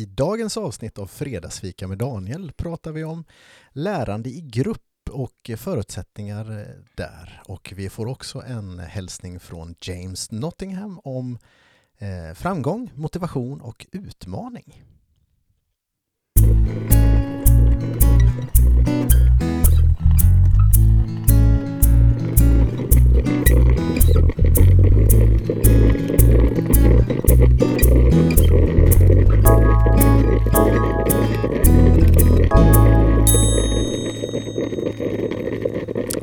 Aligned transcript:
I 0.00 0.06
dagens 0.06 0.56
avsnitt 0.56 0.98
av 0.98 1.06
Fredagsfika 1.06 1.88
med 1.88 1.98
Daniel 1.98 2.52
pratar 2.52 2.92
vi 2.92 3.04
om 3.04 3.24
lärande 3.72 4.28
i 4.28 4.40
grupp 4.40 5.10
och 5.10 5.50
förutsättningar 5.56 6.66
där. 6.94 7.42
Och 7.46 7.72
vi 7.76 7.90
får 7.90 8.06
också 8.06 8.42
en 8.42 8.78
hälsning 8.78 9.40
från 9.40 9.74
James 9.80 10.30
Nottingham 10.30 11.00
om 11.04 11.38
eh, 11.98 12.34
framgång, 12.34 12.90
motivation 12.94 13.60
och 13.60 13.86
utmaning. 13.92 14.84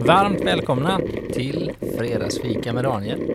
Varmt 0.08 0.42
välkomna 0.42 1.00
till 1.34 1.72
Fredagsfika 1.98 2.74
med 2.74 2.84
Daniel. 2.84 3.34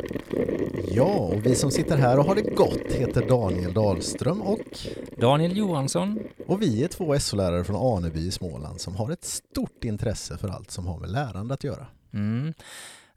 Ja, 0.89 1.05
och 1.05 1.47
vi 1.47 1.55
som 1.55 1.71
sitter 1.71 1.97
här 1.97 2.19
och 2.19 2.25
har 2.25 2.35
det 2.35 2.55
gott 2.55 2.93
heter 2.93 3.29
Daniel 3.29 3.73
Dahlström 3.75 4.43
och 4.43 4.79
Daniel 5.21 5.57
Johansson. 5.57 6.19
Och 6.47 6.63
vi 6.63 6.85
är 6.85 6.89
två 6.89 7.19
SO-lärare 7.19 7.65
från 7.65 7.97
Aneby 7.97 8.27
i 8.27 8.31
Småland 8.31 8.81
som 8.81 8.97
har 8.97 9.11
ett 9.11 9.25
stort 9.25 9.85
intresse 9.85 10.39
för 10.39 10.49
allt 10.49 10.71
som 10.71 10.87
har 10.87 10.99
med 10.99 11.11
lärande 11.11 11.55
att 11.55 11.65
göra. 11.65 11.87
Mm. 12.13 12.55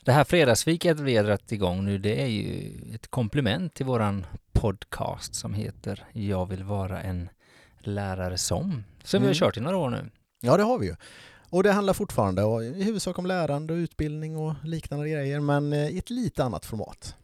Det 0.06 0.12
här 0.12 0.24
fredagsfikat 0.24 1.00
vi 1.00 1.18
har 1.18 1.24
dragit 1.24 1.52
igång 1.52 1.86
nu, 1.86 1.98
det 1.98 2.22
är 2.22 2.28
ju 2.28 2.74
ett 2.96 3.08
komplement 3.08 3.74
till 3.74 3.86
våran 3.86 4.26
podcast 4.54 5.36
som 5.36 5.54
heter 5.54 6.04
Jag 6.12 6.46
vill 6.46 6.64
vara 6.64 7.02
en 7.02 7.30
lärare 7.80 8.38
som, 8.38 8.84
som 9.04 9.22
vi 9.22 9.28
har 9.28 9.34
Mm. 9.34 9.40
kört 9.40 9.58
i 9.58 9.60
några 9.60 9.78
år 9.78 9.90
nu. 9.90 10.10
Ja, 10.42 10.58
det 10.58 10.64
har 10.64 10.80
vi 10.80 10.88
ju. 10.88 10.96
Och 11.50 11.64
det 11.64 11.72
handlar 11.72 11.94
fortfarande 11.94 12.42
i 12.64 12.84
huvudsak 12.84 13.20
om 13.20 13.26
lärande 13.26 13.74
och 13.74 13.78
utbildning 13.78 14.38
och 14.38 14.54
liknande 14.64 15.10
grejer, 15.10 15.40
men 15.40 15.74
eh, 15.74 15.90
i 15.90 15.98
ett 15.98 16.10
lite 16.10 16.44
annat 16.44 16.66
format. 16.66 17.16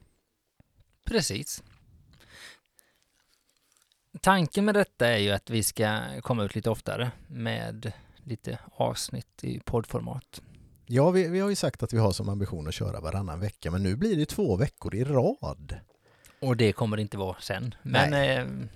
Precis. 1.06 1.64
Tanken 4.22 4.66
med 4.66 4.76
detta 4.76 5.08
är 5.08 5.18
ju 5.18 5.32
att 5.32 5.50
vi 5.50 5.64
ska 5.64 6.00
komma 6.22 6.44
ut 6.44 6.56
lite 6.56 6.70
oftare 6.70 7.12
med 7.28 7.92
lite 8.24 8.60
avsnitt 8.76 9.44
i 9.44 9.60
poddformat. 9.60 10.42
Ja, 10.86 11.10
vi, 11.12 11.28
vi 11.28 11.40
har 11.40 11.50
ju 11.50 11.56
sagt 11.56 11.84
att 11.84 11.94
vi 11.94 11.98
har 11.98 12.12
som 12.12 12.30
ambition 12.30 12.68
att 12.68 12.74
köra 12.74 13.00
varannan 13.00 13.40
vecka, 13.40 13.72
men 13.72 13.84
nu 13.84 13.96
blir 13.96 14.16
det 14.16 14.26
två 14.26 14.56
veckor 14.56 14.96
i 14.96 15.04
rad. 15.04 15.80
Och 16.40 16.58
det 16.58 16.74
kommer 16.74 16.98
det 16.98 17.02
inte 17.02 17.18
vara 17.18 17.36
sen. 17.40 17.76
Men 17.82 18.14
eh, 18.14 18.68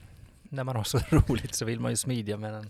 när 0.42 0.64
man 0.64 0.76
har 0.76 0.84
så 0.84 0.98
roligt 1.10 1.56
så 1.56 1.66
vill 1.66 1.80
man 1.80 1.92
ju 1.92 1.98
smidja 1.98 2.38
medan 2.38 2.70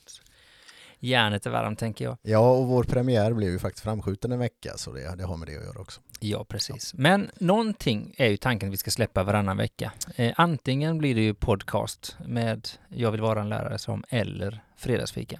järnet 1.05 1.45
är 1.45 1.49
varmt 1.49 1.79
tänker 1.79 2.05
jag. 2.05 2.17
Ja, 2.21 2.51
och 2.51 2.67
vår 2.67 2.83
premiär 2.83 3.33
blev 3.33 3.49
ju 3.49 3.59
faktiskt 3.59 3.83
framskjuten 3.83 4.31
en 4.31 4.39
vecka, 4.39 4.73
så 4.77 4.91
det, 4.91 5.15
det 5.15 5.23
har 5.23 5.37
med 5.37 5.47
det 5.47 5.57
att 5.57 5.65
göra 5.65 5.79
också. 5.79 6.01
Ja, 6.19 6.45
precis. 6.45 6.93
Men 6.93 7.31
någonting 7.39 8.15
är 8.17 8.27
ju 8.27 8.37
tanken 8.37 8.69
att 8.69 8.73
vi 8.73 8.77
ska 8.77 8.91
släppa 8.91 9.23
varannan 9.23 9.57
vecka. 9.57 9.91
Eh, 10.15 10.33
antingen 10.35 10.97
blir 10.97 11.15
det 11.15 11.21
ju 11.21 11.33
podcast 11.33 12.17
med 12.25 12.69
Jag 12.89 13.11
vill 13.11 13.21
vara 13.21 13.41
en 13.41 13.49
lärare 13.49 13.77
som 13.77 14.03
eller 14.09 14.63
fredagsfika. 14.77 15.39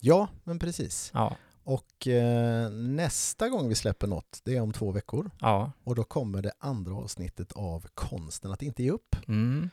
Ja, 0.00 0.28
men 0.44 0.58
precis. 0.58 1.10
Ja, 1.14 1.36
Och 1.64 2.06
eh, 2.08 2.70
nästa 2.70 3.48
gång 3.48 3.68
vi 3.68 3.74
släpper 3.74 4.06
något, 4.06 4.40
det 4.44 4.56
är 4.56 4.60
om 4.60 4.72
två 4.72 4.90
veckor. 4.92 5.30
ja. 5.40 5.72
Och 5.84 5.94
då 5.94 6.04
kommer 6.04 6.42
det 6.42 6.52
andra 6.58 6.94
avsnittet 6.94 7.52
av 7.52 7.86
Konsten 7.94 8.52
att 8.52 8.62
inte 8.62 8.82
ge 8.82 8.90
upp. 8.90 9.16
Mm. 9.28 9.70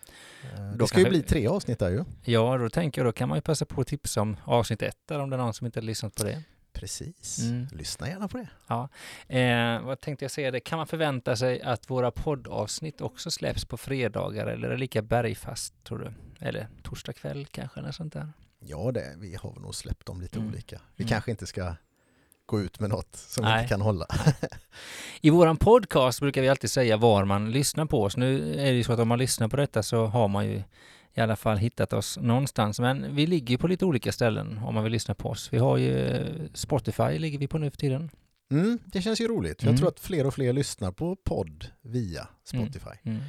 Eh, 0.53 0.71
Då 0.71 0.77
Det 0.77 0.87
ska 0.87 0.99
ju 0.99 1.09
bli 1.09 1.21
tre 1.23 1.47
avsnitt 1.47 1.79
där 1.79 1.89
ju. 1.89 2.03
Ja, 2.23 2.57
då 2.57 2.69
tänker 2.69 3.01
jag 3.01 3.07
då 3.07 3.11
kan 3.11 3.29
man 3.29 3.37
ju 3.37 3.41
passa 3.41 3.65
på 3.65 3.81
att 3.81 3.87
tipsa 3.87 4.21
om 4.21 4.37
avsnitt 4.43 4.81
ett 4.81 4.97
där 5.05 5.19
om 5.19 5.29
det 5.29 5.35
är 5.35 5.37
någon 5.37 5.53
som 5.53 5.65
inte 5.65 5.79
har 5.79 5.85
lyssnat 5.85 6.15
på 6.15 6.23
det. 6.23 6.43
Precis. 6.73 7.39
Mm. 7.39 7.67
Lyssna 7.71 8.07
gärna 8.09 8.27
på 8.27 8.37
det. 8.37 8.47
Eh, 9.39 9.81
vad 9.85 9.99
tänkte 10.01 10.25
jag 10.25 10.31
säga 10.31 10.51
det? 10.51 10.59
Kan 10.59 10.77
man 10.77 10.87
förvänta 10.87 11.35
sig 11.35 11.61
att 11.61 11.89
våra 11.89 12.11
poddavsnitt 12.11 13.01
också 13.01 13.31
släpps 13.31 13.65
på 13.65 13.77
fredagar 13.77 14.47
eller 14.47 14.67
är 14.67 14.71
det 14.71 14.77
lika 14.77 15.01
bergfast 15.01 15.83
tror 15.83 15.97
du? 15.99 16.13
Eller 16.45 16.67
torsdag 16.83 17.13
kväll 17.13 17.45
kanske, 17.51 17.79
eller 17.79 17.91
sånt 17.91 18.13
där? 18.13 18.33
Ja, 18.59 18.91
det, 18.91 19.15
vi 19.17 19.35
har 19.35 19.59
nog 19.59 19.75
släppt 19.75 20.05
dem 20.07 20.21
lite 20.21 20.37
Mm. 20.39 20.49
olika. 20.51 20.81
Vi 20.95 21.03
Mm. 21.03 21.09
kanske 21.09 21.31
inte 21.31 21.47
ska 21.47 21.75
gå 22.51 22.61
ut 22.61 22.79
med 22.79 22.89
något 22.89 23.15
som 23.15 23.43
Nej. 23.43 23.59
inte 23.59 23.69
kan 23.69 23.81
hålla. 23.81 24.05
I 25.21 25.29
våran 25.29 25.57
podcast 25.57 26.19
brukar 26.19 26.41
vi 26.41 26.49
alltid 26.49 26.71
säga 26.71 26.97
var 26.97 27.25
man 27.25 27.51
lyssnar 27.51 27.85
på 27.85 28.03
oss. 28.03 28.17
Nu 28.17 28.53
är 28.53 28.65
det 28.65 28.77
ju 28.77 28.83
så 28.83 28.93
att 28.93 28.99
om 28.99 29.07
man 29.07 29.19
lyssnar 29.19 29.47
på 29.47 29.57
detta 29.57 29.83
så 29.83 30.05
har 30.05 30.27
man 30.27 30.45
ju 30.45 30.63
i 31.13 31.21
alla 31.21 31.35
fall 31.35 31.57
hittat 31.57 31.93
oss 31.93 32.17
någonstans. 32.17 32.79
Men 32.79 33.15
vi 33.15 33.27
ligger 33.27 33.57
på 33.57 33.67
lite 33.67 33.85
olika 33.85 34.11
ställen 34.11 34.57
om 34.57 34.73
man 34.73 34.83
vill 34.83 34.93
lyssna 34.93 35.15
på 35.15 35.29
oss. 35.29 35.53
Vi 35.53 35.57
har 35.57 35.77
ju 35.77 36.07
eh, 36.07 36.27
Spotify 36.53 37.19
ligger 37.19 37.39
vi 37.39 37.47
på 37.47 37.57
nu 37.57 37.71
för 37.71 37.77
tiden. 37.77 38.09
Mm, 38.51 38.79
det 38.85 39.01
känns 39.01 39.21
ju 39.21 39.27
roligt. 39.27 39.63
Mm. 39.63 39.73
Jag 39.73 39.79
tror 39.79 39.89
att 39.89 39.99
fler 39.99 40.27
och 40.27 40.33
fler 40.33 40.53
lyssnar 40.53 40.91
på 40.91 41.15
podd 41.15 41.65
via 41.81 42.27
Spotify. 42.43 42.95
Mm. 43.03 43.21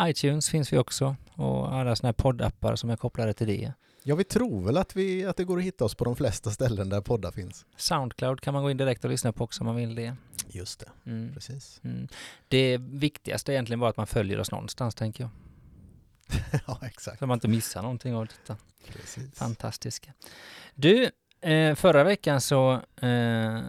iTunes 0.00 0.50
finns 0.50 0.72
vi 0.72 0.78
också 0.78 1.16
och 1.34 1.74
alla 1.74 1.96
sådana 1.96 2.08
här 2.08 2.12
poddappar 2.12 2.76
som 2.76 2.90
är 2.90 2.96
kopplade 2.96 3.32
till 3.32 3.46
det. 3.46 3.72
Ja, 4.08 4.14
vi 4.14 4.24
tror 4.24 4.64
väl 4.64 4.76
att, 4.76 4.96
vi, 4.96 5.24
att 5.24 5.36
det 5.36 5.44
går 5.44 5.58
att 5.58 5.64
hitta 5.64 5.84
oss 5.84 5.94
på 5.94 6.04
de 6.04 6.16
flesta 6.16 6.50
ställen 6.50 6.88
där 6.88 7.00
poddar 7.00 7.30
finns. 7.30 7.66
Soundcloud 7.76 8.40
kan 8.40 8.54
man 8.54 8.62
gå 8.62 8.70
in 8.70 8.76
direkt 8.76 9.04
och 9.04 9.10
lyssna 9.10 9.32
på 9.32 9.44
också 9.44 9.60
om 9.62 9.66
man 9.66 9.76
vill 9.76 9.94
det. 9.94 10.16
Just 10.48 10.80
det, 10.80 11.10
Mm. 11.10 11.34
precis. 11.34 11.80
Mm. 11.84 12.08
Det 12.48 12.76
viktigaste 12.78 13.52
är 13.52 13.54
egentligen 13.54 13.80
bara 13.80 13.90
att 13.90 13.96
man 13.96 14.06
följer 14.06 14.40
oss 14.40 14.50
någonstans 14.50 14.94
tänker 14.94 15.24
jag. 15.24 15.30
ja, 16.66 16.78
exakt. 16.82 17.18
Så 17.18 17.26
man 17.26 17.36
inte 17.36 17.48
missar 17.48 17.82
någonting 17.82 18.14
av 18.14 18.26
detta. 18.26 18.56
Precis. 18.92 19.34
Fantastiska. 19.38 20.12
Du, 20.74 21.10
eh, 21.40 21.74
förra 21.74 22.04
veckan 22.04 22.40
så 22.40 22.72
eh, 23.00 23.60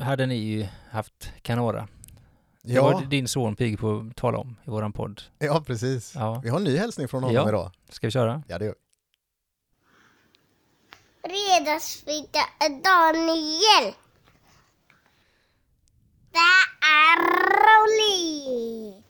hade 0.00 0.26
ni 0.26 0.34
ju 0.36 0.66
haft 0.90 1.32
Canora. 1.42 1.88
Det 2.62 2.72
Ja, 2.72 2.82
var 2.92 3.02
din 3.04 3.28
son 3.28 3.56
pigg 3.56 3.78
på 3.78 4.06
att 4.10 4.16
tala 4.16 4.38
om 4.38 4.56
i 4.66 4.70
våran 4.70 4.92
podd. 4.92 5.22
ja, 5.38 5.64
precis. 5.66 6.12
Ja. 6.14 6.40
Vi 6.44 6.48
har 6.48 6.56
en 6.58 6.64
ny 6.64 6.76
hälsning 6.76 7.08
från 7.08 7.22
honom 7.22 7.34
Ja. 7.36 7.48
idag. 7.48 7.70
Ska 7.88 8.06
vi 8.06 8.10
köra? 8.10 8.42
Ja, 8.48 8.58
det 8.58 8.64
gör 8.64 8.72
vi. 8.72 8.78
Fredagsfika 11.22 12.38
är 12.60 12.68
Daniel. 12.68 13.94
Det 16.32 16.38
är 16.86 17.16
roligt. 17.66 19.04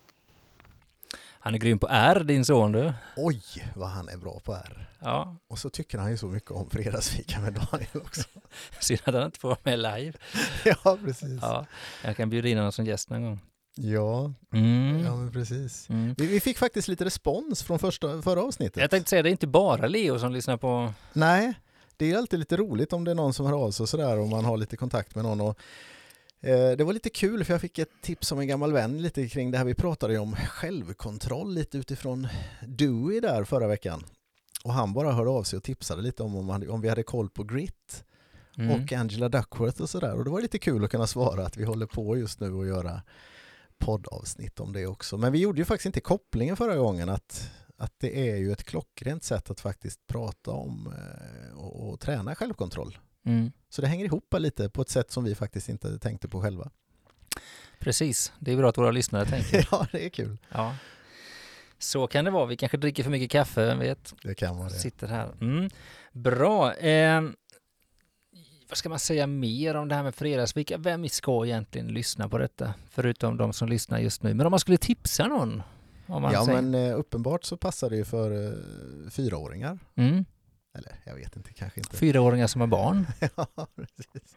Han 1.43 1.55
är 1.55 1.59
grym 1.59 1.79
på 1.79 1.89
R, 1.91 2.25
din 2.25 2.45
son 2.45 2.73
du. 2.73 2.93
Oj, 3.17 3.43
vad 3.77 3.89
han 3.89 4.09
är 4.09 4.17
bra 4.17 4.41
på 4.45 4.53
R. 4.55 4.87
Ja, 5.03 5.37
Och 5.49 5.59
så 5.59 5.71
tycker 5.71 5.99
han 5.99 6.11
ju 6.11 6.17
så 6.17 6.27
mycket 6.27 6.51
om 6.51 6.71
fredagsfika 6.71 7.41
med 7.41 7.53
Daniel 7.53 7.89
också. 8.07 8.23
synd 8.81 9.01
att 9.05 9.15
han 9.15 9.25
inte 9.25 9.39
får 9.41 9.49
vara 9.49 9.59
med 9.63 9.79
live. 9.79 10.13
ja, 10.65 10.99
precis. 11.05 11.39
Ja, 11.43 11.67
jag 12.05 12.17
kan 12.17 12.31
bjuda 12.31 12.49
in 12.49 12.57
honom 12.57 12.73
som 12.73 12.85
gäst 12.87 13.11
någon 13.11 13.23
gång. 13.25 13.41
Ja, 13.75 14.33
Mm. 14.53 15.05
ja 15.05 15.17
men 15.17 15.33
precis. 15.33 15.89
Mm. 15.91 16.15
Vi, 16.19 16.27
vi 16.27 16.41
fick 16.41 16.59
faktiskt 16.59 16.89
lite 16.89 17.05
respons 17.05 17.63
från 17.63 17.79
första, 17.79 18.23
förra 18.23 18.43
avsnittet. 18.43 18.77
Jag 18.81 18.91
tänkte 18.91 19.11
säga, 19.11 19.23
det 19.23 19.29
är 19.29 19.31
inte 19.31 19.47
bara 19.47 19.87
Leo 19.87 20.19
som 20.19 20.33
lyssnar 20.33 20.57
på... 20.57 20.93
Nej, 21.13 21.55
det 22.01 22.13
är 22.13 22.19
alltid 22.19 22.39
lite 22.39 22.57
roligt 22.57 22.93
om 22.93 23.05
det 23.05 23.11
är 23.11 23.15
någon 23.15 23.35
som 23.35 23.47
hör 23.47 23.53
av 23.53 23.71
sig 23.71 23.85
och 23.85 23.89
sådär 23.89 24.19
och 24.19 24.29
man 24.29 24.45
har 24.45 24.57
lite 24.57 24.77
kontakt 24.77 25.15
med 25.15 25.25
någon. 25.25 25.41
Och, 25.41 25.59
eh, 26.41 26.71
det 26.71 26.85
var 26.85 26.93
lite 26.93 27.11
kul 27.11 27.45
för 27.45 27.55
jag 27.55 27.61
fick 27.61 27.79
ett 27.79 27.91
tips 28.03 28.33
om 28.33 28.39
en 28.39 28.47
gammal 28.47 28.73
vän 28.73 29.03
lite 29.03 29.29
kring 29.29 29.51
det 29.51 29.59
här 29.59 29.65
vi 29.65 29.75
pratade 29.75 30.19
om 30.19 30.37
självkontroll 30.37 31.55
lite 31.55 31.79
utifrån 31.79 32.29
Dewey 32.67 33.21
där 33.21 33.45
förra 33.45 33.67
veckan. 33.67 34.05
Och 34.65 34.73
han 34.73 34.93
bara 34.93 35.13
hörde 35.13 35.31
av 35.31 35.43
sig 35.43 35.57
och 35.57 35.63
tipsade 35.63 36.03
lite 36.03 36.23
om 36.23 36.37
om, 36.37 36.65
om 36.71 36.81
vi 36.81 36.89
hade 36.89 37.03
koll 37.03 37.31
på 37.31 37.45
Grit 37.45 38.05
Mm. 38.59 38.71
och 38.83 38.93
Angela 38.93 39.29
Duckworth 39.29 39.83
och 39.83 39.91
sådär. 39.91 40.15
Och 40.15 40.25
det 40.25 40.31
var 40.31 40.41
lite 40.41 40.59
kul 40.59 40.85
att 40.85 40.91
kunna 40.91 41.07
svara 41.07 41.47
att 41.47 41.57
vi 41.57 41.65
håller 41.65 41.87
på 41.87 42.17
just 42.17 42.41
nu 42.41 42.53
och 42.53 42.67
göra 42.67 43.03
poddavsnitt 43.79 44.61
om 44.61 44.73
det 44.73 44.87
också. 44.87 45.17
Men 45.17 45.33
vi 45.33 45.39
gjorde 45.39 45.59
ju 45.59 45.65
faktiskt 45.65 45.87
inte 45.87 46.01
kopplingen 46.01 46.57
förra 46.57 46.77
gången 46.77 47.09
att, 47.09 47.51
att 47.81 47.93
det 47.99 48.31
är 48.31 48.37
ju 48.37 48.53
ett 48.53 48.65
klockrent 48.65 49.25
sätt 49.25 49.51
att 49.51 49.61
faktiskt 49.61 50.07
prata 50.07 50.51
om 50.51 50.95
eh, 50.97 51.59
och, 51.59 51.89
och 51.89 52.01
träna 52.01 52.35
självkontroll. 52.35 52.99
Mm. 53.27 53.53
Så 53.69 53.83
det 53.83 53.89
hänger 53.89 54.05
ihop 54.05 54.35
lite 54.39 54.71
på 54.71 54.83
ett 54.83 54.89
sätt 54.89 55.11
som 55.11 55.25
vi 55.25 55.35
faktiskt 55.35 55.69
inte 55.69 55.99
tänkte 55.99 56.29
på 56.29 56.43
själva. 56.43 56.71
Precis, 57.79 58.33
det 58.39 58.53
är 58.53 58.57
bra 58.57 58.69
att 58.69 58.79
våra 58.79 58.91
lyssnare 58.91 59.27
tänker. 59.27 59.69
ja, 59.71 59.87
det 59.93 60.05
är 60.05 60.09
kul. 60.09 60.39
Ja. 60.49 60.77
Så 61.79 62.07
kan 62.07 62.25
det 62.25 62.31
vara. 62.31 62.47
Vi 62.47 62.57
kanske 62.57 62.79
dricker 62.79 63.03
för 63.03 63.11
mycket 63.11 63.31
kaffe, 63.31 63.67
vem 63.67 63.79
vet? 63.79 64.15
Det 64.23 64.35
kan 64.35 64.59
vara 64.59 64.69
det. 64.69 64.75
Sitter 64.75 65.07
här. 65.07 65.33
Mm. 65.41 65.71
Bra. 66.13 66.75
Eh, 66.75 67.23
vad 68.69 68.79
ska 68.79 68.89
man 68.89 68.99
säga 68.99 69.27
mer 69.27 69.75
om 69.75 69.89
det 69.89 69.95
här 69.95 70.03
med 70.03 70.15
fredagsvika? 70.15 70.79
Vem 70.79 71.09
ska 71.09 71.47
egentligen 71.47 71.89
lyssna 71.89 72.29
på 72.29 72.39
detta? 72.39 72.75
Förutom 72.91 73.37
de 73.37 73.53
som 73.53 73.69
lyssnar 73.69 73.99
just 73.99 74.23
nu. 74.23 74.35
Men 74.35 74.47
om 74.47 74.51
man 74.51 74.61
skulle 74.61 74.79
tipsa 74.79 75.27
någon? 75.27 75.63
Om 76.11 76.23
man 76.23 76.33
Ja, 76.33 76.45
säger. 76.45 76.63
men 76.63 76.87
eh, 76.91 76.99
uppenbart 76.99 77.45
så 77.45 77.57
passar 77.57 77.91
det 77.91 77.97
ju 77.97 78.05
för 78.05 78.47
eh, 78.47 79.11
fyraåringar. 79.11 79.79
Mm. 79.95 80.25
Eller 80.79 80.93
jag 81.05 81.15
vet 81.15 81.37
inte, 81.37 81.53
kanske 81.53 81.81
inte. 81.81 81.97
Fyraåringar 81.97 82.47
som 82.47 82.61
har 82.61 82.69
barn. 82.69 83.07
ja, 83.37 83.47
precis. 83.77 84.37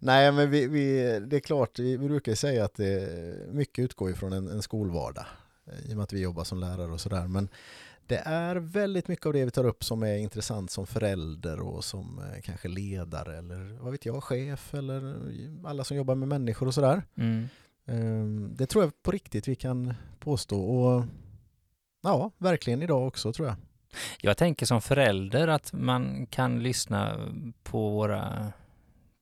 Nej, 0.00 0.32
men 0.32 0.50
vi, 0.50 0.66
vi, 0.66 1.18
det 1.26 1.36
är 1.36 1.40
klart, 1.40 1.78
vi, 1.78 1.96
vi 1.96 2.08
brukar 2.08 2.32
ju 2.32 2.36
säga 2.36 2.64
att 2.64 2.74
det, 2.74 3.08
mycket 3.52 3.82
utgår 3.82 4.10
ifrån 4.10 4.32
en, 4.32 4.48
en 4.48 4.62
skolvardag. 4.62 5.24
eh, 5.66 5.90
I 5.90 5.92
och 5.92 5.96
med 5.96 6.04
att 6.04 6.12
vi 6.12 6.20
jobbar 6.20 6.44
som 6.44 6.58
lärare 6.58 6.92
och 6.92 7.00
sådär. 7.00 7.26
Men 7.28 7.48
Det 8.06 8.16
är 8.24 8.56
väldigt 8.56 9.08
mycket 9.08 9.26
av 9.26 9.32
det 9.32 9.44
vi 9.44 9.50
tar 9.50 9.64
upp 9.64 9.84
som 9.84 10.02
är 10.02 10.16
intressant 10.16 10.70
som 10.70 10.86
förälder 10.86 11.60
och 11.60 11.84
som 11.84 12.20
kanske 12.42 12.68
ledare 12.68 13.38
eller 13.38 13.78
vad 13.80 13.92
vet 13.92 14.06
jag, 14.06 14.24
chef 14.24 14.74
eller 14.74 15.14
alla 15.64 15.84
som 15.84 15.96
jobbar 15.96 16.14
med 16.14 16.28
människor 16.28 16.66
och 16.66 16.74
sådär. 16.74 17.02
Mm. 17.16 17.48
Ehm, 17.88 18.54
det 18.56 18.66
tror 18.66 18.84
jag 18.84 19.02
på 19.02 19.10
riktigt 19.10 19.48
vi 19.48 19.54
kan 19.54 19.94
påstå 20.18 20.62
och 20.62 21.04
ja, 22.02 22.30
verkligen 22.38 22.82
idag 22.82 23.06
också 23.06 23.32
tror 23.32 23.48
jag. 23.48 23.56
Jag 24.20 24.36
tänker 24.36 24.66
som 24.66 24.80
förälder 24.80 25.48
att 25.48 25.72
man 25.72 26.26
kan 26.26 26.62
lyssna 26.62 27.28
på 27.62 27.90
våra 27.90 28.52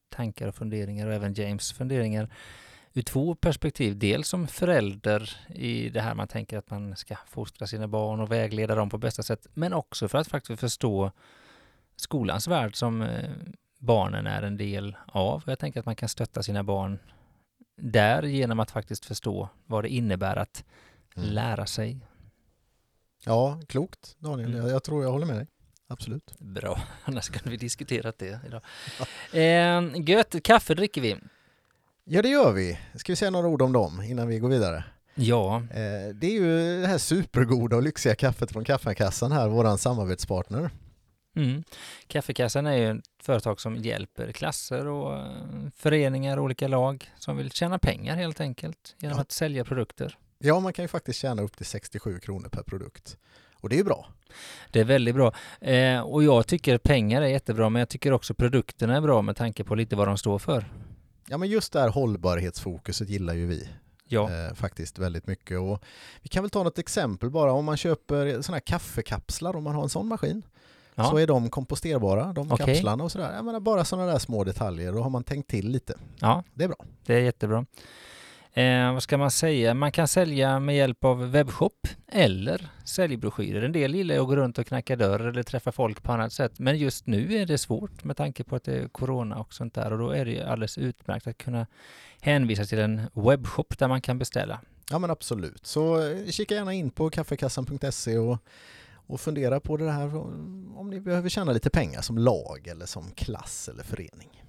tankar 0.08 0.48
och 0.48 0.54
funderingar 0.54 1.06
och 1.06 1.14
även 1.14 1.34
James 1.34 1.72
funderingar 1.72 2.28
ur 2.92 3.02
två 3.02 3.34
perspektiv. 3.34 3.98
Dels 3.98 4.28
som 4.28 4.46
förälder 4.46 5.36
i 5.54 5.88
det 5.88 6.00
här 6.00 6.14
man 6.14 6.28
tänker 6.28 6.58
att 6.58 6.70
man 6.70 6.96
ska 6.96 7.16
fostra 7.26 7.66
sina 7.66 7.88
barn 7.88 8.20
och 8.20 8.32
vägleda 8.32 8.74
dem 8.74 8.90
på 8.90 8.98
bästa 8.98 9.22
sätt, 9.22 9.46
men 9.54 9.72
också 9.72 10.08
för 10.08 10.18
att 10.18 10.28
faktiskt 10.28 10.60
förstå 10.60 11.10
skolans 11.96 12.48
värld 12.48 12.76
som 12.76 13.02
eh, 13.02 13.30
barnen 13.78 14.26
är 14.26 14.42
en 14.42 14.56
del 14.56 14.96
av. 15.06 15.42
Jag 15.46 15.58
tänker 15.58 15.80
att 15.80 15.86
man 15.86 15.96
kan 15.96 16.08
stötta 16.08 16.42
sina 16.42 16.64
barn 16.64 16.98
där 17.76 18.22
genom 18.22 18.60
att 18.60 18.70
faktiskt 18.70 19.04
förstå 19.04 19.48
vad 19.66 19.84
det 19.84 19.88
innebär 19.88 20.36
att 20.36 20.64
Mm. 21.16 21.28
lära 21.30 21.66
sig. 21.66 21.98
Ja, 23.24 23.60
klokt 23.68 24.16
Daniel. 24.18 24.54
Mm. 24.54 24.66
Jag, 24.68 24.82
tror 24.82 25.02
jag 25.04 25.10
håller 25.12 25.26
med 25.26 25.36
dig. 25.36 25.46
Absolut. 25.88 26.34
Bra, 26.38 26.80
annars 27.04 27.28
kunde 27.28 27.50
vi 27.50 27.56
diskuterat 27.56 28.18
det 28.18 28.40
idag. 28.46 28.60
Eh, 29.32 30.00
gött, 30.10 30.42
kaffe 30.44 30.74
dricker 30.74 31.00
vi. 31.00 31.16
Ja, 32.04 32.22
det 32.22 32.28
gör 32.28 32.52
vi. 32.52 32.78
Ska 32.94 33.12
vi 33.12 33.16
säga 33.16 33.30
några 33.30 33.48
ord 33.48 33.62
om 33.62 33.72
dem 33.72 34.02
innan 34.02 34.28
vi 34.28 34.38
går 34.38 34.48
vidare? 34.48 34.84
Ja, 35.14 35.56
Eh, 35.70 36.14
Det 36.14 36.26
är 36.26 36.32
ju 36.40 36.80
det 36.80 36.86
här 36.86 36.98
supergoda 36.98 37.76
och 37.76 37.82
lyxiga 37.82 38.14
kaffet 38.14 38.52
från 38.52 38.64
Kaffekassan 38.64 39.32
här, 39.32 39.48
våran 39.48 39.78
samarbetspartner. 39.78 40.70
Mm. 41.36 41.64
Kaffekassan 42.06 42.66
är 42.66 42.76
ju 42.76 42.90
ett 42.98 43.04
företag 43.22 43.60
som 43.60 43.76
hjälper 43.76 44.32
klasser 44.32 44.86
och 44.86 45.16
eh, 45.16 45.26
föreningar 45.76 46.36
och 46.36 46.44
olika 46.44 46.68
lag 46.68 47.10
som 47.18 47.36
vill 47.36 47.50
tjäna 47.50 47.78
pengar 47.78 48.16
helt 48.16 48.40
enkelt 48.40 48.96
genom 48.98 49.16
Ja. 49.16 49.22
att 49.22 49.32
sälja 49.32 49.64
produkter. 49.64 50.18
Ja, 50.38 50.60
man 50.60 50.72
kan 50.72 50.84
ju 50.84 50.88
faktiskt 50.88 51.20
tjäna 51.20 51.42
upp 51.42 51.56
till 51.56 51.66
67 51.66 52.18
kronor 52.18 52.48
per 52.48 52.62
produkt. 52.62 53.16
Och 53.60 53.68
det 53.68 53.74
är 53.74 53.78
ju 53.78 53.84
bra. 53.84 54.08
Det 54.70 54.80
är 54.80 54.84
väldigt 54.84 55.14
bra. 55.14 55.34
Eh, 55.60 56.00
och 56.00 56.24
jag 56.24 56.46
tycker 56.46 56.78
pengar 56.78 57.22
är 57.22 57.26
jättebra, 57.26 57.68
men 57.68 57.80
jag 57.80 57.88
tycker 57.88 58.12
också 58.12 58.34
produkterna 58.34 58.96
är 58.96 59.00
bra 59.00 59.22
med 59.22 59.36
tanke 59.36 59.64
på 59.64 59.74
lite 59.74 59.96
vad 59.96 60.08
de 60.08 60.18
står 60.18 60.38
för. 60.38 60.66
Ja, 61.28 61.38
men 61.38 61.48
just 61.48 61.72
det 61.72 61.80
här 61.80 61.88
hållbarhetsfokuset 61.88 63.08
gillar 63.08 63.34
ju 63.34 63.46
vi 63.46 63.68
Ja, 64.08 64.30
eh, 64.32 64.54
faktiskt 64.54 64.98
väldigt 64.98 65.26
mycket. 65.26 65.58
Och 65.58 65.82
vi 66.22 66.28
kan 66.28 66.42
väl 66.42 66.50
ta 66.50 66.62
något 66.62 66.78
exempel 66.78 67.30
bara. 67.30 67.52
Om 67.52 67.64
man 67.64 67.76
köper 67.76 68.42
sådana 68.42 68.56
här 68.56 68.60
kaffekapslar, 68.66 69.56
om 69.56 69.64
man 69.64 69.74
har 69.74 69.82
en 69.82 69.88
sån 69.88 70.06
maskin, 70.08 70.42
ja. 70.96 71.04
så 71.10 71.16
är 71.16 71.26
de 71.26 71.50
komposterbara, 71.50 72.32
de 72.32 72.52
Okej. 72.52 72.66
kapslarna 72.66 73.04
och 73.04 73.12
sådär. 73.12 73.34
Jag 73.34 73.44
menar 73.44 73.60
bara 73.60 73.84
sådana 73.84 74.12
där 74.12 74.18
små 74.18 74.44
detaljer, 74.44 74.92
då 74.92 75.02
har 75.02 75.10
man 75.10 75.24
tänkt 75.24 75.50
till 75.50 75.68
lite. 75.68 75.94
ja 76.20 76.44
Det 76.54 76.64
är 76.64 76.68
bra. 76.68 76.84
det 77.06 77.14
är 77.14 77.20
jättebra. 77.20 77.66
Eh, 78.52 78.92
vad 78.92 79.02
ska 79.02 79.18
man 79.18 79.30
säga? 79.30 79.74
Man 79.74 79.92
kan 79.92 80.08
sälja 80.08 80.60
med 80.60 80.76
hjälp 80.76 81.04
av 81.04 81.30
webbshop 81.30 81.88
eller 82.06 82.68
säljbroschyrer. 82.84 83.62
En 83.62 83.72
del 83.72 83.94
gillar 83.94 84.18
att 84.18 84.26
gå 84.26 84.36
runt 84.36 84.58
och 84.58 84.66
knacka 84.66 84.96
dörr 84.96 85.20
eller 85.20 85.42
träffa 85.42 85.72
folk 85.72 86.02
på 86.02 86.12
annat 86.12 86.32
sätt. 86.32 86.58
Men 86.58 86.78
just 86.78 87.06
nu 87.06 87.34
är 87.34 87.46
det 87.46 87.58
svårt 87.58 88.04
med 88.04 88.16
tanke 88.16 88.44
på 88.44 88.56
att 88.56 88.64
det 88.64 88.78
är 88.78 88.88
corona 88.88 89.36
och 89.38 89.54
sånt 89.54 89.74
där. 89.74 89.92
Och 89.92 89.98
då 89.98 90.10
är 90.10 90.24
det 90.24 90.42
alldeles 90.42 90.78
utmärkt 90.78 91.26
att 91.26 91.38
kunna 91.38 91.66
hänvisa 92.20 92.64
till 92.64 92.78
en 92.78 93.00
webbshop 93.14 93.78
där 93.78 93.88
man 93.88 94.00
kan 94.00 94.18
beställa. 94.18 94.60
Ja 94.90 94.98
men 94.98 95.10
absolut. 95.10 95.66
Så 95.66 96.08
eh, 96.10 96.30
kika 96.30 96.54
gärna 96.54 96.72
in 96.72 96.90
på 96.90 97.10
kaffekassan.se 97.10 98.18
och, 98.18 98.38
och 99.06 99.20
fundera 99.20 99.60
på 99.60 99.76
det 99.76 99.90
här 99.90 100.16
om 100.76 100.90
ni 100.90 101.00
behöver 101.00 101.28
tjäna 101.28 101.52
lite 101.52 101.70
pengar 101.70 102.00
som 102.00 102.18
lag 102.18 102.66
eller 102.66 102.86
som 102.86 103.10
klass 103.10 103.68
eller 103.68 103.82
förening. 103.82 104.42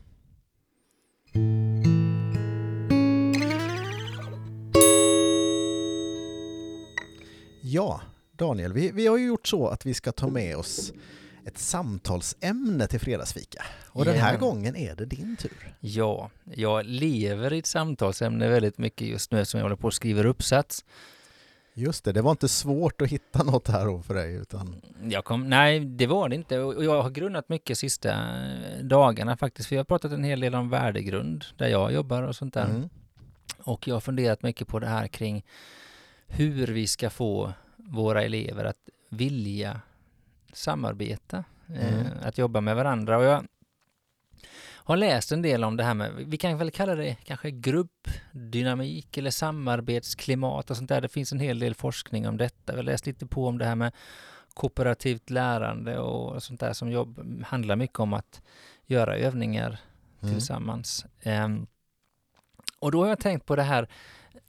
Ja, 7.61 8.01
Daniel, 8.31 8.73
vi, 8.73 8.91
vi 8.91 9.07
har 9.07 9.17
ju 9.17 9.27
gjort 9.27 9.47
så 9.47 9.67
att 9.67 9.85
vi 9.85 9.93
ska 9.93 10.11
ta 10.11 10.27
med 10.27 10.57
oss 10.57 10.93
ett 11.45 11.57
samtalsämne 11.57 12.87
till 12.87 12.99
fredagsfika. 12.99 13.63
Och 13.87 14.05
den 14.05 14.17
här 14.17 14.37
gången 14.37 14.75
är 14.75 14.95
det 14.95 15.05
din 15.05 15.35
tur. 15.35 15.75
Ja, 15.79 16.29
jag 16.43 16.85
lever 16.85 17.53
i 17.53 17.59
ett 17.59 17.65
samtalsämne 17.65 18.49
väldigt 18.49 18.77
mycket 18.77 19.07
just 19.07 19.31
nu 19.31 19.45
som 19.45 19.57
jag 19.57 19.65
håller 19.65 19.75
på 19.75 19.87
att 19.87 19.93
skriva 19.93 20.23
uppsats. 20.23 20.85
Just 21.79 22.03
det, 22.03 22.11
det 22.11 22.21
var 22.21 22.31
inte 22.31 22.47
svårt 22.47 23.01
att 23.01 23.07
hitta 23.09 23.43
något 23.43 23.67
här 23.67 24.01
för 24.01 24.13
dig 24.13 24.33
utan 24.35 24.81
Jag 25.09 25.25
kom, 25.25 25.49
nej, 25.49 25.79
det 25.79 26.07
var 26.07 26.29
det 26.29 26.35
inte. 26.35 26.59
Och 26.59 26.83
jag 26.85 27.01
har 27.03 27.09
grunnat 27.09 27.49
mycket 27.49 27.77
sista 27.77 28.09
eh, 28.11 28.83
dagarna 28.83 29.37
faktiskt. 29.37 29.69
För 29.69 29.75
jag 29.75 29.79
har 29.79 29.85
pratat 29.85 30.11
en 30.11 30.23
hel 30.23 30.39
del 30.39 30.55
om 30.55 30.69
värdegrund 30.69 31.45
där 31.57 31.67
jag 31.67 31.93
jobbar 31.93 32.23
och 32.23 32.35
sånt 32.35 32.53
där. 32.53 32.65
mm. 32.65 32.89
Och 33.59 33.87
jag 33.87 33.95
har 33.95 33.99
funderat 33.99 34.43
mycket 34.43 34.67
på 34.67 34.79
det 34.79 34.87
här 34.87 35.07
kring 35.07 35.45
hur 36.27 36.67
vi 36.67 36.87
ska 36.87 37.09
få 37.09 37.53
våra 37.75 38.23
elever 38.23 38.65
att 38.65 38.89
vilja 39.09 39.81
samarbeta, 40.53 41.43
eh, 41.75 41.93
Mm. 41.99 42.07
att 42.23 42.37
jobba 42.37 42.61
med 42.61 42.75
varandra. 42.75 43.17
Och 43.17 43.23
jag 43.23 43.45
har 44.87 44.97
läst 44.97 45.31
en 45.31 45.41
del 45.41 45.63
om 45.63 45.77
det 45.77 45.83
här 45.83 45.93
med, 45.93 46.11
vi 46.15 46.37
kan 46.37 46.57
väl 46.57 46.71
kalla 46.71 46.95
det 46.95 47.15
kanske 47.23 47.51
gruppdynamik 47.51 49.17
eller 49.17 49.31
samarbetsklimat 49.31 50.71
och 50.71 50.77
sånt 50.77 50.89
där. 50.89 51.01
Det 51.01 51.09
finns 51.09 51.31
en 51.31 51.39
hel 51.39 51.59
del 51.59 51.75
forskning 51.75 52.27
om 52.27 52.37
detta. 52.37 52.71
Jag 52.73 52.75
har 52.75 52.83
läst 52.83 53.05
lite 53.05 53.25
på 53.25 53.47
om 53.47 53.57
det 53.57 53.65
här 53.65 53.75
med 53.75 53.91
kooperativt 54.53 55.29
lärande 55.29 55.99
och 55.99 56.43
sånt 56.43 56.59
där 56.59 56.73
som 56.73 56.91
jobb, 56.91 57.43
handlar 57.45 57.75
mycket 57.75 57.99
om 57.99 58.13
att 58.13 58.41
göra 58.85 59.17
övningar 59.17 59.79
Mm. 60.21 60.33
tillsammans. 60.35 61.05
Ehm, 61.21 61.67
och 62.79 62.91
då 62.91 63.01
har 63.01 63.07
jag 63.09 63.19
tänkt 63.19 63.45
på 63.45 63.55
det 63.55 63.63
här 63.63 63.87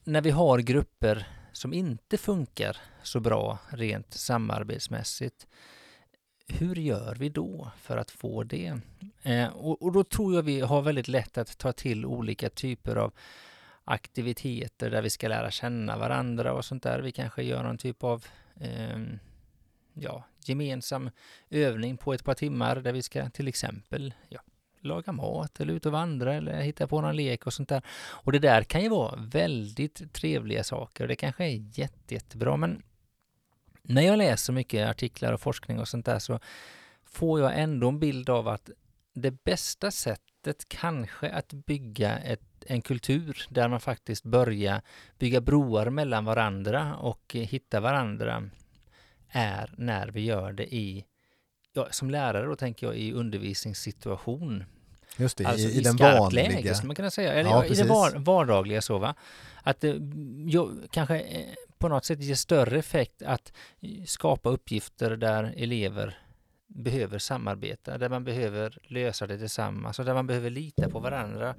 när 0.04 0.20
vi 0.20 0.30
har 0.30 0.58
grupper 0.58 1.28
som 1.52 1.72
inte 1.72 2.18
funkar 2.18 2.76
så 3.02 3.20
bra 3.20 3.58
rent 3.68 4.12
samarbetsmässigt. 4.14 5.46
Hur 6.48 6.74
gör 6.74 7.14
vi 7.14 7.28
då 7.28 7.70
för 7.76 7.96
att 7.96 8.10
få 8.10 8.42
det? 8.42 8.80
Eh, 9.22 9.48
och, 9.48 9.82
och 9.82 9.92
då 9.92 10.04
tror 10.04 10.34
jag 10.34 10.42
vi 10.42 10.60
har 10.60 10.82
väldigt 10.82 11.08
lätt 11.08 11.38
att 11.38 11.58
ta 11.58 11.72
till 11.72 12.06
olika 12.06 12.50
typer 12.50 12.96
av 12.96 13.12
aktiviteter 13.84 14.90
där 14.90 15.02
vi 15.02 15.10
ska 15.10 15.28
lära 15.28 15.50
känna 15.50 15.98
varandra 15.98 16.52
och 16.52 16.64
sånt 16.64 16.82
där. 16.82 17.00
Vi 17.00 17.12
kanske 17.12 17.42
gör 17.42 17.62
någon 17.62 17.78
typ 17.78 18.04
av 18.04 18.26
eh, 18.60 18.98
ja, 19.92 20.24
gemensam 20.44 21.10
övning 21.50 21.96
på 21.96 22.14
ett 22.14 22.24
par 22.24 22.34
timmar 22.34 22.76
där 22.76 22.92
vi 22.92 23.02
ska 23.02 23.30
till 23.30 23.48
exempel 23.48 24.14
ja, 24.28 24.40
laga 24.80 25.12
mat 25.12 25.60
eller 25.60 25.72
ut 25.72 25.86
och 25.86 25.92
vandra 25.92 26.34
eller 26.34 26.60
hitta 26.60 26.86
på 26.86 27.00
någon 27.00 27.16
lek 27.16 27.46
och 27.46 27.52
sånt 27.52 27.68
där. 27.68 27.82
Och 27.98 28.32
det 28.32 28.38
där 28.38 28.62
kan 28.62 28.82
ju 28.82 28.88
vara 28.88 29.16
väldigt 29.16 30.12
trevliga 30.12 30.64
saker 30.64 31.04
och 31.04 31.08
det 31.08 31.16
kanske 31.16 31.44
är 31.44 31.78
jätte, 31.78 32.14
jättebra 32.14 32.56
men 32.56 32.82
när 33.88 34.02
jag 34.02 34.18
läser 34.18 34.52
mycket 34.52 34.88
artiklar 34.88 35.32
och 35.32 35.40
forskning 35.40 35.78
och 35.78 35.88
sånt 35.88 36.06
där 36.06 36.18
så 36.18 36.40
får 37.04 37.40
jag 37.40 37.58
ändå 37.58 37.88
en 37.88 38.00
bild 38.00 38.30
av 38.30 38.48
att 38.48 38.70
det 39.14 39.44
bästa 39.44 39.90
sättet 39.90 40.68
kanske 40.68 41.30
att 41.30 41.52
bygga 41.52 42.18
ett, 42.18 42.40
en 42.66 42.82
kultur 42.82 43.46
där 43.48 43.68
man 43.68 43.80
faktiskt 43.80 44.24
börjar 44.24 44.82
bygga 45.18 45.40
broar 45.40 45.90
mellan 45.90 46.24
varandra 46.24 46.96
och 46.96 47.36
eh, 47.36 47.42
hitta 47.42 47.80
varandra 47.80 48.50
är 49.28 49.74
när 49.76 50.08
vi 50.08 50.20
gör 50.20 50.52
det 50.52 50.74
i, 50.74 51.04
ja, 51.72 51.88
som 51.90 52.10
lärare 52.10 52.46
då 52.46 52.56
tänker 52.56 52.86
jag 52.86 52.96
i 52.96 53.12
undervisningssituation. 53.12 54.64
Just 55.16 55.38
det, 55.38 55.44
Alltså 55.44 55.68
i, 55.68 55.78
i 55.78 55.80
den 55.80 55.96
vanliga. 55.96 56.48
läge 56.48 56.74
man 56.84 56.96
kunna 56.96 57.10
säga. 57.10 57.32
Eller 57.32 57.50
Ja, 57.50 57.64
i 57.64 57.74
det 57.74 57.84
var, 57.84 58.18
vardagliga 58.18 58.82
så 58.82 58.98
va. 58.98 59.14
Att 59.62 59.80
det 59.80 59.96
jo, 60.46 60.80
kanske 60.90 61.20
eh, 61.20 61.54
på 61.78 61.88
något 61.88 62.04
sätt 62.04 62.20
ger 62.22 62.34
större 62.34 62.78
effekt 62.78 63.22
att 63.22 63.52
skapa 64.06 64.48
uppgifter 64.48 65.16
där 65.16 65.54
elever 65.56 66.18
behöver 66.66 67.18
samarbeta, 67.18 67.98
där 67.98 68.08
man 68.08 68.24
behöver 68.24 68.78
lösa 68.82 69.26
det 69.26 69.38
tillsammans 69.38 69.98
och 69.98 70.04
där 70.04 70.14
man 70.14 70.26
behöver 70.26 70.50
lita 70.50 70.88
på 70.88 70.98
varandra. 70.98 71.54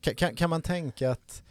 Kan, 0.00 0.14
kan, 0.14 0.36
kan 0.36 0.50
man 0.50 0.62
tänka 0.62 1.10
att 1.10 1.42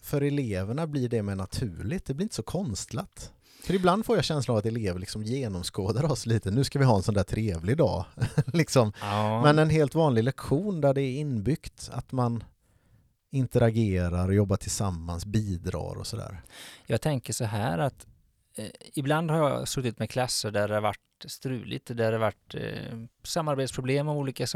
för 0.00 0.20
eleverna 0.20 0.86
blir 0.86 1.08
det 1.08 1.22
mer 1.22 1.34
naturligt? 1.34 2.04
Det 2.04 2.14
blir 2.14 2.24
inte 2.24 2.34
så 2.34 2.42
konstlat. 2.42 3.32
För 3.64 3.74
ibland 3.74 4.06
får 4.06 4.16
jag 4.16 4.24
känslan 4.24 4.54
av 4.54 4.58
att 4.58 4.66
elever 4.66 5.00
liksom 5.00 5.22
genomskådar 5.22 6.12
oss 6.12 6.26
lite. 6.26 6.50
Nu 6.50 6.64
ska 6.64 6.78
vi 6.78 6.84
ha 6.84 6.96
en 6.96 7.02
sån 7.02 7.14
där 7.14 7.22
trevlig 7.22 7.76
dag. 7.76 8.04
liksom. 8.46 8.92
Ja. 9.00 9.42
Men 9.42 9.58
en 9.58 9.70
helt 9.70 9.94
vanlig 9.94 10.24
lektion 10.24 10.80
där 10.80 10.94
det 10.94 11.02
är 11.02 11.18
inbyggt 11.18 11.90
att 11.92 12.12
man 12.12 12.44
interagerar, 13.34 14.30
jobbar 14.30 14.56
tillsammans, 14.56 15.26
bidrar 15.26 15.98
och 15.98 16.06
sådär. 16.06 16.42
Jag 16.86 17.00
tänker 17.00 17.32
så 17.32 17.44
här 17.44 17.78
att 17.78 18.06
eh, 18.56 18.66
ibland 18.94 19.30
har 19.30 19.50
jag 19.50 19.68
suttit 19.68 19.98
med 19.98 20.10
klasser 20.10 20.50
där 20.50 20.68
det 20.68 20.74
har 20.74 20.80
varit 20.80 21.00
struligt, 21.26 21.86
där 21.86 21.94
det 21.94 22.04
har 22.04 22.18
varit 22.18 22.54
eh, 22.54 22.98
samarbetsproblem 23.22 24.08
av 24.08 24.16
olika 24.18 24.46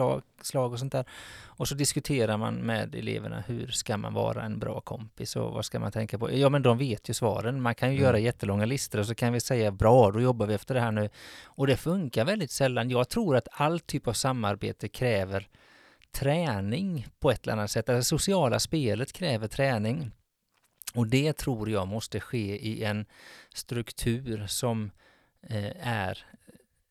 slag 0.42 0.73
och 0.73 0.78
sånt 0.78 0.92
där. 0.92 1.04
Och 1.58 1.68
så 1.68 1.75
diskuterar 1.75 2.37
man 2.37 2.54
med 2.54 2.94
eleverna 2.94 3.44
hur 3.47 3.66
ska 3.66 3.97
man 3.97 4.14
vara 4.14 4.42
en 4.42 4.58
bra 4.58 4.80
kompis 4.80 5.37
och 5.37 5.52
vad 5.52 5.64
ska 5.64 5.78
man 5.78 5.92
tänka 5.92 6.18
på? 6.18 6.32
Ja, 6.32 6.49
men 6.49 6.62
de 6.62 6.78
vet 6.78 7.08
ju 7.11 7.14
svaren. 7.14 7.62
Man 7.62 7.75
kan 7.75 7.88
ju 7.88 7.94
Mm. 7.94 8.04
göra 8.04 8.18
jättelånga 8.18 8.64
listor 8.66 8.99
och 8.99 9.06
så 9.06 9.14
kan 9.14 9.32
vi 9.32 9.40
säga 9.40 9.70
bra, 9.70 10.11
då 10.11 10.20
jobbar 10.20 10.47
vi 10.47 10.54
efter 10.54 10.75
det 10.75 10.80
här 10.80 10.92
nu. 10.92 11.08
Och 11.44 11.66
det 11.66 11.76
funkar 11.76 12.25
väldigt 12.25 12.50
sällan. 12.50 12.90
Jag 12.90 13.08
tror 13.08 13.37
att 13.37 13.49
all 13.52 13.80
typ 13.80 14.08
av 14.08 14.12
samarbete 14.12 14.88
kräver 14.88 15.49
träning 16.12 17.06
på 17.18 17.30
ett 17.30 17.42
eller 17.42 17.52
annat 17.52 17.70
sätt. 17.70 17.86
Det 17.86 18.04
sociala 18.04 18.60
spelet 18.60 19.12
kräver 19.12 19.48
träning. 19.48 20.10
Och 20.94 21.06
det 21.06 21.32
tror 21.32 21.70
jag 21.70 21.88
måste 21.88 22.20
ske 22.20 22.66
i 22.68 22.84
en 22.84 23.06
struktur 23.54 24.46
som 24.46 24.90
eh, 25.42 25.88
är, 25.88 26.26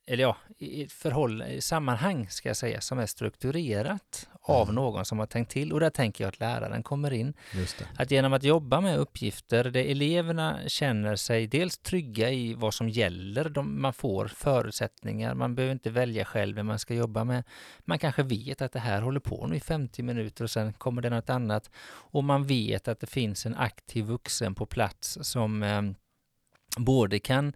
eller 0.10 0.24
ja, 0.24 0.38
i 0.58 0.84
ett 0.84 0.92
förhåll, 0.92 1.42
i 1.42 1.62
sammanhang 1.62 2.30
ska 2.30 2.50
jag 2.50 2.58
säga, 2.58 2.82
som 2.82 3.00
är 3.00 3.06
strukturerat 3.06 4.30
av 4.42 4.64
Mm. 4.64 4.76
någon 4.76 5.06
som 5.06 5.20
har 5.20 5.26
tänkt 5.26 5.52
till. 5.52 5.74
Och 5.74 5.80
där 5.80 5.90
tänker 5.90 6.24
jag 6.24 6.30
att 6.30 6.40
läraren 6.40 6.84
kommer 6.84 7.14
in. 7.14 7.34
Att 7.98 8.12
genom 8.12 8.34
att 8.34 8.44
jobba 8.44 8.82
med 8.82 8.98
uppgifter 8.98 9.64
där 9.64 9.86
eleverna 9.86 10.60
känner 10.68 11.16
sig 11.16 11.48
dels 11.48 11.78
trygga 11.78 12.32
i 12.32 12.54
vad 12.54 12.74
som 12.74 12.90
gäller, 12.90 13.50
de, 13.50 13.82
man 13.82 13.94
får 13.94 14.28
förutsättningar, 14.28 15.34
man 15.34 15.56
behöver 15.56 15.74
inte 15.74 15.90
välja 15.90 16.26
själv 16.26 16.56
vem 16.56 16.66
man 16.66 16.80
ska 16.80 16.94
jobba 16.94 17.24
med. 17.24 17.44
Man 17.80 18.00
kanske 18.00 18.24
vet 18.24 18.62
att 18.62 18.72
det 18.72 18.80
här 18.80 19.02
håller 19.02 19.20
på 19.20 19.48
nu 19.48 19.56
i 19.56 19.60
50 19.60 20.04
minuter 20.04 20.44
och 20.44 20.52
sen 20.52 20.74
kommer 20.74 21.02
det 21.02 21.10
något 21.10 21.30
annat. 21.30 21.70
Och 21.88 22.24
man 22.24 22.46
vet 22.46 22.88
att 22.88 23.00
det 23.00 23.08
finns 23.08 23.46
en 23.46 23.56
aktiv 23.56 24.06
vuxen 24.06 24.56
på 24.56 24.66
plats 24.66 25.18
som 25.22 25.64
eh, 25.64 25.82
både 26.78 27.20
kan 27.20 27.54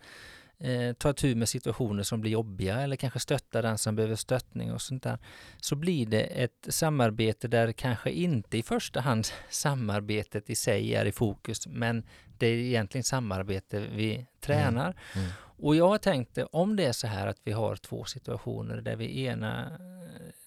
eh, 0.63 0.93
ta 0.93 1.13
tur 1.13 1.35
med 1.35 1.49
situationer 1.49 2.03
som 2.03 2.21
blir 2.21 2.31
jobbiga 2.31 2.81
eller 2.81 2.95
kanske 2.95 3.19
stötta 3.19 3.61
den 3.61 3.77
som 3.77 3.95
behöver 3.95 4.15
stöttning 4.15 4.71
och 4.71 4.81
sånt 4.81 5.03
där. 5.03 5.17
Så 5.57 5.75
blir 5.75 6.05
det 6.05 6.21
ett 6.21 6.67
samarbete 6.69 7.47
där 7.47 7.71
kanske 7.71 8.11
inte 8.11 8.57
i 8.57 8.63
första 8.63 8.99
hand 8.99 9.27
samarbetet 9.49 10.49
i 10.49 10.55
sig 10.55 10.95
är 10.95 11.05
i 11.05 11.11
fokus, 11.11 11.67
men 11.67 12.03
det 12.37 12.47
är 12.47 12.53
egentligen 12.53 13.03
samarbete 13.03 13.79
vi 13.79 14.27
tränar. 14.39 14.95
Mm. 15.15 15.29
Och 15.37 15.75
jag 15.75 15.87
har 15.87 15.97
tänkt 15.97 16.37
eh, 16.37 16.47
om 16.51 16.75
det 16.75 16.85
är 16.85 16.93
så 16.93 17.07
här 17.07 17.27
att 17.27 17.39
vi 17.43 17.51
har 17.51 17.75
två 17.75 18.05
situationer 18.05 18.81
där 18.81 18.95
vi 18.95 19.25
ena 19.25 19.79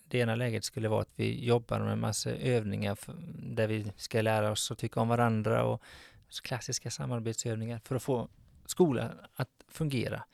det 0.08 0.18
ena 0.18 0.34
läget 0.34 0.64
skulle 0.64 0.88
vara 0.88 1.02
att 1.02 1.12
vi 1.16 1.44
jobbar 1.44 1.80
med 1.80 1.92
en 1.92 2.00
massa 2.00 2.30
övningar 2.30 2.98
där 3.54 3.66
vi 3.66 3.92
ska 3.96 4.22
lära 4.22 4.50
oss 4.50 4.70
att 4.70 4.78
tycka 4.78 5.00
om 5.00 5.08
varandra 5.08 5.64
och 5.64 5.82
klassiska 6.42 6.90
samarbetsövningar 6.90 7.80
för 7.84 7.96
att 7.96 8.02
få 8.02 8.28
skolan 8.66 9.10
att 9.34 9.64
fungera. 9.68 10.24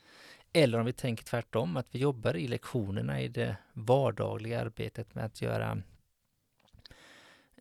Eller 0.53 0.79
om 0.79 0.85
vi 0.85 0.93
tänker 0.93 1.23
tvärtom, 1.23 1.77
att 1.77 1.87
vi 1.91 1.99
jobbar 1.99 2.37
i 2.37 2.47
lektionerna 2.47 3.21
i 3.21 3.27
det 3.27 3.55
vardagliga 3.73 4.61
arbetet 4.61 5.15
med 5.15 5.25
att 5.25 5.41
göra 5.41 5.81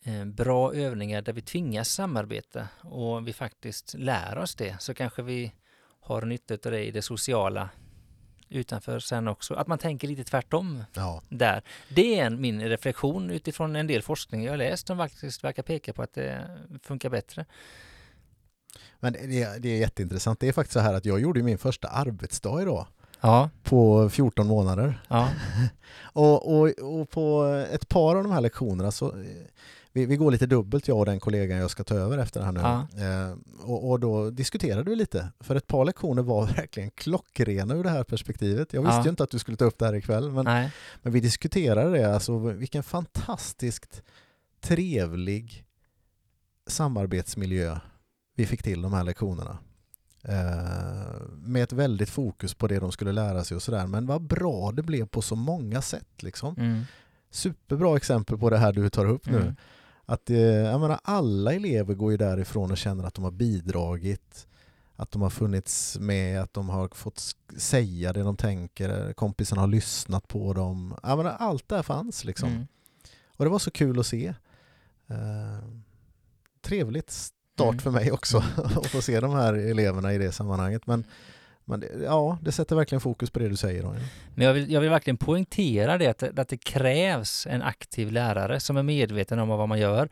eh, 0.03 0.25
bra 0.25 0.75
övningar 0.75 1.23
där 1.23 1.33
vi 1.33 1.43
tvingas 1.43 1.89
samarbeta 1.89 2.69
och 2.81 3.29
vi 3.29 3.33
faktiskt 3.33 3.95
lär 3.95 4.39
oss 4.39 4.55
det, 4.55 4.83
så 4.83 4.95
kanske 4.95 5.23
vi 5.23 5.53
har 6.01 6.23
nytta 6.23 6.55
av 6.55 6.73
det 6.73 6.85
i 6.85 6.91
det 6.91 7.03
sociala 7.03 7.69
utanför 8.51 8.99
sen 8.99 9.29
också. 9.29 9.55
Att 9.55 9.67
man 9.67 9.79
tänker 9.79 10.09
lite 10.09 10.25
tvärtom 10.25 10.85
Ja, 10.95 11.23
där. 11.29 11.63
Det 11.89 12.21
är 12.21 12.27
en, 12.27 12.41
min 12.41 12.69
reflektion 12.69 13.31
utifrån 13.31 13.77
en 13.77 13.87
del 13.87 14.03
forskning 14.03 14.45
jag 14.45 14.59
läst 14.59 14.87
som 14.87 14.99
faktiskt 14.99 15.45
verkar 15.45 15.63
peka 15.63 15.93
på 15.93 16.03
att 16.03 16.13
det 16.13 16.59
funkar 16.83 17.11
bättre. 17.11 17.47
Men 19.01 19.13
det 19.13 19.43
är, 19.43 19.59
det 19.61 19.69
är 19.69 19.79
jätteintressant. 19.79 20.41
Det 20.41 20.49
är 20.49 20.53
faktiskt 20.53 20.73
så 20.73 20.81
här 20.81 20.95
att 20.95 21.05
jag 21.05 21.21
gjorde 21.21 21.43
min 21.43 21.59
första 21.59 21.89
arbetsdag 21.89 22.63
idag 22.63 22.87
Ja, 23.21 23.51
på 23.63 24.11
14 24.11 24.47
månader. 24.47 25.03
ja, 25.09 25.29
Och, 26.13 26.61
och, 26.61 26.69
och 26.69 27.11
på 27.11 27.45
ett 27.73 27.89
par 27.89 28.17
av 28.17 28.23
de 28.23 28.33
här 28.33 28.41
lektionerna 28.41 28.91
så 28.91 29.07
eh, 29.09 29.25
vi, 29.93 30.07
vi 30.07 30.17
går 30.17 30.31
lite 30.31 30.47
dubbelt 30.47 30.89
jag 30.89 30.99
och 30.99 31.07
den 31.07 31.21
kollegan 31.21 31.59
jag 31.59 31.71
ska 31.71 31.85
ta 31.85 31.95
över 31.95 32.19
efter 32.19 32.41
det 32.41 32.47
här 32.47 32.53
nu. 32.53 32.61
Ja. 32.61 32.87
Eh, 33.05 33.37
och, 33.61 33.91
och 33.91 34.01
då 34.01 34.31
diskuterade 34.31 34.91
vi 34.91 34.97
lite. 34.97 35.29
För 35.41 35.55
ett 35.57 35.67
par 35.67 35.85
lektioner 35.85 36.23
var 36.23 36.47
verkligen 36.57 36.91
klockrena 36.91 37.75
ur 37.75 37.83
det 37.85 37.91
här 37.91 38.05
perspektivet. 38.05 38.73
Jag 38.73 38.83
visste 38.83 39.03
ju 39.05 39.11
inte 39.11 39.23
att 39.23 39.31
du 39.31 39.39
skulle 39.39 39.57
ta 39.57 39.65
upp 39.65 39.79
det 39.79 39.87
här 39.87 39.95
ikväll 39.95 40.31
men, 40.31 40.45
nej, 40.45 40.71
men 41.03 41.13
vi 41.13 41.21
diskuterade 41.21 41.91
det. 41.99 42.15
Alltså 42.15 42.39
vilken 42.39 42.83
fantastiskt 42.83 44.03
trevlig 44.61 45.65
samarbetsmiljö 46.67 47.79
vi 48.35 48.47
fick 48.47 48.63
till 48.63 48.83
de 48.83 48.93
här 48.93 49.05
lektionerna. 49.05 49.59
Eh, 50.23 51.21
med 51.33 51.63
ett 51.63 51.73
väldigt 51.73 52.11
fokus 52.11 52.55
på 52.55 52.67
det 52.67 52.79
de 52.81 52.93
skulle 52.93 53.13
lära 53.13 53.45
sig 53.45 53.55
och 53.55 53.63
sådär. 53.63 53.87
Men 53.87 54.07
vad 54.07 54.23
bra 54.23 54.73
det 54.73 54.83
blev 54.83 55.07
på 55.07 55.23
så 55.23 55.37
många 55.37 55.83
sätt 55.83 56.23
liksom 56.23 56.55
mm, 56.59 56.83
superbra 57.31 57.97
exempel 57.97 58.39
på 58.39 58.51
det 58.51 58.59
här 58.59 58.73
du 58.73 58.91
tar 58.91 59.07
upp 59.07 59.27
nu. 59.27 59.41
mm, 59.41 59.57
Att 60.07 60.31
eh, 60.31 60.39
jag 60.41 60.81
menar, 60.81 61.01
alla 61.05 61.53
elever 61.55 61.95
går 61.95 62.11
ju 62.11 62.17
därifrån 62.17 62.71
och 62.71 62.79
känner 62.79 63.05
att 63.05 63.15
de 63.15 63.25
har 63.25 63.31
bidragit, 63.31 64.47
att 64.97 65.11
de 65.11 65.23
har 65.23 65.31
funnits 65.31 65.99
med, 65.99 66.41
att 66.41 66.53
de 66.55 66.69
har 66.69 66.89
fått 66.89 67.35
säga 67.57 68.13
det 68.13 68.23
de 68.23 68.37
tänker, 68.37 69.13
kompisarna 69.13 69.61
har 69.63 69.69
lyssnat 69.69 70.29
på 70.29 70.53
dem. 70.53 70.95
Jag 71.03 71.17
menar, 71.17 71.31
allt 71.39 71.69
det 71.69 71.77
här 71.77 71.83
fanns 71.83 72.25
liksom. 72.25 72.49
mm. 72.49 72.67
Och 73.37 73.45
det 73.45 73.51
var 73.51 73.59
så 73.59 73.71
kul 73.71 74.01
att 74.01 74.07
se. 74.07 74.35
Eh, 75.07 75.65
trevligt 76.61 77.29
start 77.61 77.73
Mm. 77.73 77.79
för 77.83 77.91
mig 77.91 78.13
också 78.13 78.39
att 78.77 78.87
få 78.87 79.03
se 79.03 79.21
de 79.21 79.33
här 79.35 79.55
eleverna 79.55 80.13
i 80.15 80.19
det 80.19 80.33
sammanhanget. 80.33 80.87
Men, 80.87 81.05
men 81.65 81.81
det, 81.81 81.89
ja, 82.05 82.39
det 82.43 82.53
sätter 82.53 82.77
verkligen 82.77 83.01
fokus 83.01 83.31
på 83.31 83.39
det 83.39 83.49
du 83.49 83.57
säger. 83.57 83.83
Daniel. 83.83 84.03
Men 84.35 84.47
jag 84.47 84.55
vill, 84.55 84.73
jag 84.73 84.81
vill 84.81 84.91
verkligen 84.91 85.17
poängtera 85.17 85.99
det 85.99 86.07
att, 86.07 86.19
det, 86.19 86.39
att 86.39 86.49
det 86.49 86.57
krävs 86.65 87.47
en 87.51 87.63
aktiv 87.63 88.13
lärare 88.13 88.61
som 88.61 88.77
är 88.77 88.83
medveten 88.83 89.39
om 89.39 89.49
vad 89.49 89.69
man 89.69 89.79
gör. 89.79 90.09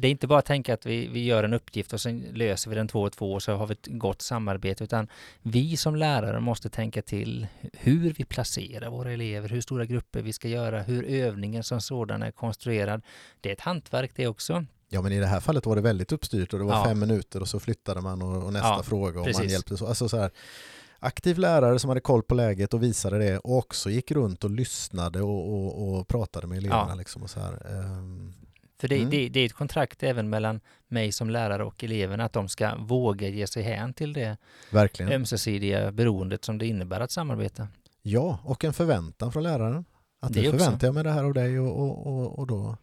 Det 0.00 0.08
är 0.08 0.10
inte 0.10 0.26
bara 0.26 0.38
att 0.38 0.44
tänka 0.44 0.74
att 0.74 0.86
vi, 0.86 1.06
vi 1.08 1.24
gör 1.24 1.44
en 1.44 1.52
uppgift 1.54 1.92
och 1.92 2.00
sen 2.00 2.20
löser 2.32 2.70
vi 2.70 2.76
den 2.76 2.88
två 2.88 3.02
och 3.02 3.12
två 3.12 3.32
och 3.32 3.42
så 3.42 3.52
har 3.52 3.66
vi 3.66 3.72
ett 3.72 3.86
gott 3.86 4.22
samarbete, 4.22 4.84
utan 4.84 5.08
vi 5.42 5.76
som 5.76 5.96
lärare 5.96 6.40
måste 6.40 6.70
tänka 6.70 7.02
till 7.02 7.46
hur 7.72 8.12
vi 8.12 8.24
placerar 8.24 8.90
våra 8.90 9.12
elever, 9.12 9.48
hur 9.48 9.60
stora 9.60 9.84
grupper 9.84 10.22
vi 10.22 10.32
ska 10.32 10.48
göra, 10.48 10.82
hur 10.82 11.04
övningen 11.04 11.62
som 11.64 11.80
sådan 11.80 12.22
är 12.22 12.30
konstruerad. 12.30 13.02
Det 13.40 13.48
är 13.48 13.52
ett 13.52 13.60
hantverk 13.60 14.10
det 14.14 14.26
också. 14.26 14.64
Ja 14.88 15.02
men 15.02 15.12
i 15.12 15.18
det 15.20 15.26
här 15.26 15.40
fallet 15.40 15.66
var 15.66 15.76
det 15.76 15.82
väldigt 15.82 16.12
uppstyrt 16.12 16.52
och 16.52 16.58
det 16.58 16.64
var 16.64 16.74
Ja. 16.74 16.84
fem 16.84 16.98
minuter 17.00 17.40
och 17.40 17.48
så 17.48 17.60
flyttade 17.60 18.00
man 18.00 18.22
och, 18.22 18.44
och 18.44 18.52
nästa 18.52 18.68
Ja, 18.68 18.82
fråga 18.82 19.20
och 19.20 19.26
man 19.26 19.34
precis. 19.34 19.52
hjälpte 19.52 19.76
så. 19.76 19.86
Alltså 19.86 20.08
så 20.08 20.16
här, 20.16 20.30
aktiv 20.98 21.38
lärare 21.38 21.78
som 21.78 21.88
hade 21.88 22.00
koll 22.00 22.22
på 22.22 22.34
läget 22.34 22.74
och 22.74 22.82
visade 22.82 23.18
det 23.18 23.38
och 23.38 23.56
också 23.58 23.90
gick 23.90 24.10
runt 24.10 24.44
och 24.44 24.50
lyssnade 24.50 25.22
och, 25.22 25.52
och, 25.52 25.98
och 25.98 26.08
pratade 26.08 26.46
med 26.46 26.58
eleverna. 26.58 26.86
Ja. 26.88 26.94
Liksom 26.94 27.22
och 27.22 27.30
så 27.30 27.40
här. 27.40 27.52
För 28.80 28.88
det, 28.88 28.96
Mm. 28.96 29.10
det, 29.10 29.28
det 29.28 29.40
är 29.40 29.46
ett 29.46 29.52
kontrakt 29.52 30.02
även 30.02 30.28
mellan 30.30 30.60
mig 30.88 31.12
som 31.12 31.30
lärare 31.30 31.64
och 31.64 31.84
eleverna 31.84 32.24
att 32.24 32.32
de 32.32 32.48
ska 32.48 32.76
våga 32.76 33.28
ge 33.28 33.46
sig 33.46 33.62
hän 33.62 33.92
till 33.94 34.12
det 34.12 34.36
verkligen. 34.70 35.12
ömsesidiga 35.12 35.92
beroendet 35.92 36.44
som 36.44 36.58
det 36.58 36.66
innebär 36.66 37.00
att 37.00 37.10
samarbeta. 37.10 37.68
Ja, 38.02 38.38
och 38.44 38.64
en 38.64 38.72
förväntan 38.72 39.32
från 39.32 39.42
läraren. 39.42 39.84
Att 40.20 40.32
Det 40.32 40.42
nu 40.42 40.50
förväntar 40.50 40.86
jag 40.88 40.94
mig 40.94 41.04
det 41.04 41.10
här 41.10 41.24
av 41.24 41.34
dig 41.34 41.60
och, 41.60 41.80
och, 41.82 42.06
och, 42.06 42.38
och 42.38 42.46
då, 42.46 42.76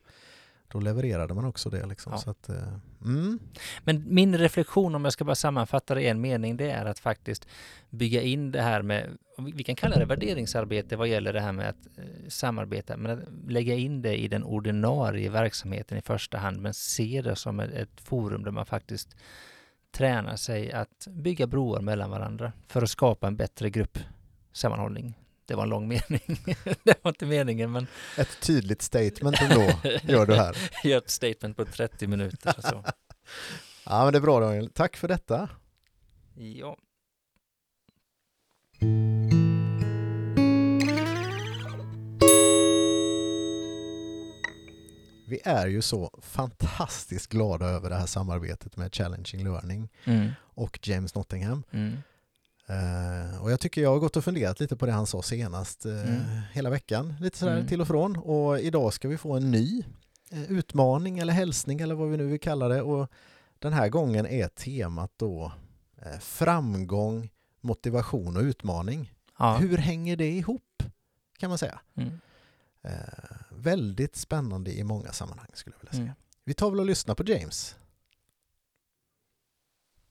då 0.75 0.81
levererade 0.81 1.33
man 1.33 1.45
också 1.45 1.69
det. 1.69 1.85
Liksom. 1.85 2.11
Ja. 2.11 2.17
Så 2.17 2.29
att, 2.29 2.49
eh, 2.49 2.73
mm, 3.05 3.39
Men 3.83 4.03
min 4.13 4.37
reflektion, 4.37 4.95
om 4.95 5.03
jag 5.03 5.13
ska 5.13 5.23
bara 5.25 5.35
sammanfatta 5.35 5.95
det 5.95 6.01
i 6.01 6.07
en 6.07 6.21
mening, 6.21 6.57
det 6.57 6.71
är 6.71 6.85
att 6.85 6.99
faktiskt 6.99 7.47
bygga 7.89 8.21
in 8.21 8.51
det 8.51 8.61
här 8.61 8.81
med, 8.81 9.17
vi 9.37 9.63
kan 9.63 9.75
kalla 9.75 9.97
det 9.97 10.05
värderingsarbete 10.05 10.95
vad 10.95 11.07
gäller 11.07 11.33
det 11.33 11.41
här 11.41 11.51
med 11.51 11.69
att 11.69 11.87
eh, 11.97 12.03
samarbeta, 12.27 12.97
men 12.97 13.11
att 13.11 13.51
lägga 13.51 13.73
in 13.73 14.01
det 14.01 14.17
i 14.17 14.27
den 14.27 14.43
ordinarie 14.43 15.29
verksamheten 15.29 15.97
i 15.97 16.01
första 16.01 16.37
hand, 16.37 16.61
men 16.61 16.73
se 16.73 17.21
det 17.21 17.35
som 17.35 17.59
ett, 17.59 17.71
ett 17.71 18.01
forum 18.01 18.43
där 18.43 18.51
man 18.51 18.65
faktiskt 18.65 19.15
tränar 19.91 20.35
sig 20.35 20.71
att 20.71 21.07
bygga 21.07 21.47
broar 21.47 21.81
mellan 21.81 22.09
varandra 22.09 22.51
för 22.67 22.81
att 22.81 22.89
skapa 22.89 23.27
en 23.27 23.35
bättre 23.35 23.69
gruppsammanhållning. 23.69 25.17
Det 25.47 25.55
var 25.55 25.63
en 25.63 25.69
lång 25.69 25.87
mening. 25.87 26.21
det 26.83 27.03
var 27.03 27.09
inte 27.11 27.25
meningen, 27.25 27.71
men 27.71 27.87
ett 28.17 28.41
tydligt 28.41 28.81
statement 28.81 29.41
ändå 29.41 29.71
gör 30.03 30.25
du 30.25 30.35
här. 30.35 30.57
gör 30.83 30.97
ett 30.97 31.09
statement 31.09 31.57
på 31.57 31.65
30 31.65 32.07
minuter. 32.07 32.55
Så. 32.61 32.83
Ja, 33.87 34.03
men 34.03 34.13
det 34.13 34.19
är 34.19 34.21
bra 34.21 34.39
Daniel. 34.39 34.69
Tack 34.69 34.97
för 34.97 35.07
detta. 35.07 35.49
Ja. 36.35 36.77
Vi 45.27 45.39
är 45.43 45.67
ju 45.67 45.81
så 45.81 46.19
fantastiskt 46.21 47.27
glada 47.31 47.65
över 47.65 47.89
det 47.89 47.95
här 47.95 48.05
samarbetet 48.05 48.77
med 48.77 48.95
Challenging 48.95 49.43
Learning 49.43 49.89
Mm. 50.03 50.29
och 50.41 50.79
James 50.87 51.15
Nottingham. 51.15 51.63
Mm. 51.71 51.97
Eh, 52.67 53.41
och 53.43 53.51
jag 53.51 53.59
tycker 53.59 53.81
jag 53.81 53.89
har 53.89 53.99
gått 53.99 54.17
och 54.17 54.23
funderat 54.23 54.59
lite 54.59 54.75
på 54.75 54.85
det 54.85 54.91
han 54.91 55.07
sa 55.07 55.21
senast 55.21 55.85
eh, 55.85 55.91
Mm. 56.09 56.21
hela 56.53 56.69
veckan, 56.69 57.15
lite 57.21 57.37
sådär 57.37 57.53
Mm. 57.55 57.67
till 57.67 57.81
och 57.81 57.87
från. 57.87 58.17
Och 58.17 58.59
idag 58.59 58.93
ska 58.93 59.07
vi 59.07 59.17
få 59.17 59.33
en 59.33 59.51
ny 59.51 59.83
eh, 60.31 60.51
utmaning 60.51 61.19
eller 61.19 61.33
hälsning 61.33 61.79
eller 61.81 61.95
vad 61.95 62.09
vi 62.09 62.17
nu 62.17 62.25
vill 62.27 62.39
kalla 62.39 62.67
det. 62.67 62.81
Och 62.81 63.07
den 63.59 63.73
här 63.73 63.89
gången 63.89 64.25
är 64.25 64.47
temat 64.47 65.11
då 65.17 65.51
framgång 66.19 67.29
motivation 67.61 68.37
och 68.37 68.43
utmaning. 68.43 69.13
Ja. 69.39 69.57
Hur 69.57 69.77
hänger 69.77 70.15
det 70.15 70.29
ihop? 70.31 70.83
Kan 71.37 71.49
man 71.49 71.57
säga. 71.57 71.79
Mm. 71.95 72.19
Väldigt 73.49 74.15
spännande 74.15 74.71
i 74.77 74.83
många 74.83 75.11
sammanhang 75.11 75.47
skulle 75.53 75.75
jag 75.75 75.79
vilja 75.81 75.91
säga. 75.91 76.03
Mm. 76.03 76.15
Vi 76.43 76.53
tar 76.53 76.69
väl 76.69 76.79
och 76.79 76.85
lyssnar 76.85 77.15
på 77.15 77.23
James. 77.23 77.75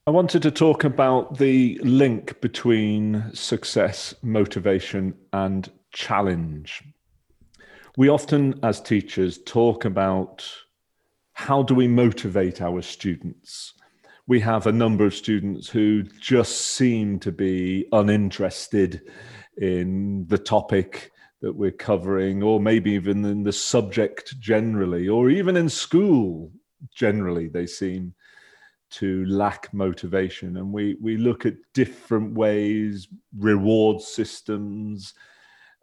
I 0.07 0.11
wanted 0.11 0.43
to 0.43 0.51
talk 0.51 0.83
about 0.83 1.39
the 1.39 1.79
link 1.81 2.39
between 2.39 3.31
success, 3.33 4.13
motivation, 4.21 5.15
and 5.33 5.67
challenge. 5.93 6.83
We 7.97 8.09
often, 8.09 8.59
as 8.61 8.79
teachers, 8.79 9.39
talk 9.47 9.83
about 9.83 10.47
how 11.33 11.63
do 11.63 11.73
we 11.73 11.87
motivate 11.87 12.61
our 12.61 12.83
students. 12.83 13.73
We 14.27 14.39
have 14.41 14.67
a 14.67 14.71
number 14.71 15.07
of 15.07 15.15
students 15.15 15.69
who 15.69 16.03
just 16.03 16.75
seem 16.75 17.17
to 17.21 17.31
be 17.31 17.87
uninterested 17.91 19.01
in 19.57 20.27
the 20.27 20.37
topic 20.37 21.13
that 21.41 21.55
we're 21.55 21.71
covering, 21.71 22.43
or 22.43 22.59
maybe 22.59 22.91
even 22.91 23.25
in 23.25 23.41
the 23.41 23.51
subject 23.51 24.39
generally, 24.39 25.09
or 25.09 25.31
even 25.31 25.57
in 25.57 25.67
school 25.67 26.51
generally, 26.93 27.47
they 27.47 27.65
seem 27.65 28.13
to 28.95 29.25
lack 29.25 29.73
motivation. 29.73 30.55
And 30.57 30.71
we, 30.71 30.95
we 31.01 31.17
look 31.17 31.45
at 31.45 31.55
different 31.73 32.33
ways, 32.33 33.09
reward 33.37 34.01
systems, 34.01 35.13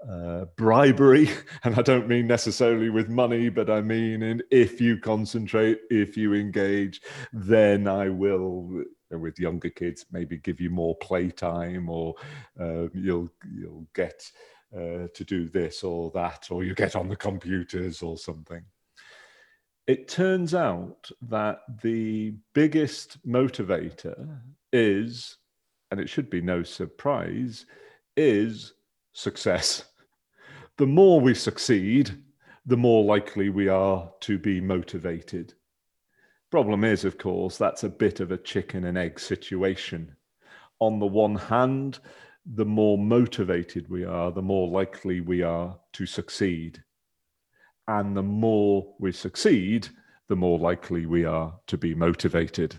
uh, 0.08 0.46
bribery. 0.56 1.30
And 1.64 1.76
I 1.76 1.82
don't 1.82 2.08
mean 2.08 2.26
necessarily 2.26 2.90
with 2.90 3.08
money, 3.08 3.48
but 3.48 3.70
I 3.70 3.82
mean 3.82 4.22
in 4.22 4.42
if 4.50 4.80
you 4.80 4.98
concentrate, 4.98 5.80
if 5.90 6.16
you 6.16 6.34
engage, 6.34 7.00
then 7.32 7.86
I 7.86 8.08
will. 8.08 8.84
With 9.10 9.38
younger 9.38 9.68
kids, 9.68 10.06
maybe 10.10 10.38
give 10.38 10.58
you 10.58 10.70
more 10.70 10.96
playtime, 10.96 11.90
or 11.90 12.14
uh, 12.58 12.88
you'll 12.94 13.28
you'll 13.54 13.86
get 13.94 14.24
uh, 14.74 15.06
to 15.12 15.24
do 15.24 15.50
this 15.50 15.84
or 15.84 16.10
that, 16.12 16.48
or 16.50 16.64
you 16.64 16.74
get 16.74 16.96
on 16.96 17.10
the 17.10 17.16
computers 17.16 18.00
or 18.00 18.16
something 18.16 18.64
it 19.86 20.08
turns 20.08 20.54
out 20.54 21.10
that 21.22 21.60
the 21.82 22.34
biggest 22.54 23.24
motivator 23.26 24.20
uh-huh. 24.20 24.36
is, 24.72 25.38
and 25.90 26.00
it 26.00 26.08
should 26.08 26.30
be 26.30 26.40
no 26.40 26.62
surprise, 26.62 27.66
is 28.16 28.74
success. 29.12 29.84
The 30.78 30.86
more 30.86 31.20
we 31.20 31.34
succeed, 31.34 32.18
the 32.64 32.78
more 32.78 33.04
likely 33.04 33.50
we 33.50 33.68
are 33.68 34.10
to 34.20 34.38
be 34.38 34.58
motivated. 34.58 35.52
Problem 36.50 36.82
is, 36.82 37.04
of 37.04 37.18
course, 37.18 37.58
that's 37.58 37.84
a 37.84 37.90
bit 37.90 38.20
of 38.20 38.32
a 38.32 38.38
chicken 38.38 38.84
and 38.84 38.96
egg 38.96 39.20
situation. 39.20 40.16
On 40.80 40.98
the 40.98 41.06
one 41.06 41.34
hand, 41.34 41.98
the 42.46 42.64
more 42.64 42.96
motivated 42.96 43.88
we 43.90 44.04
are, 44.04 44.32
the 44.32 44.42
more 44.42 44.66
likely 44.66 45.20
we 45.20 45.42
are 45.42 45.78
to 45.92 46.06
succeed. 46.06 46.82
And 47.88 48.16
the 48.16 48.22
more 48.22 48.94
we 48.98 49.12
succeed, 49.12 49.88
the 50.28 50.36
more 50.36 50.58
likely 50.58 51.06
we 51.06 51.24
are 51.24 51.54
to 51.66 51.76
be 51.76 51.94
motivated. 51.94 52.78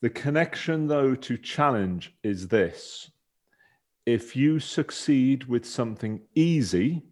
The 0.00 0.10
connection, 0.10 0.86
though, 0.86 1.14
to 1.14 1.36
challenge 1.36 2.14
is 2.22 2.48
this 2.48 3.10
if 4.06 4.34
you 4.34 4.58
succeed 4.58 5.44
with 5.44 5.66
something 5.66 6.20
easy, 6.34 7.02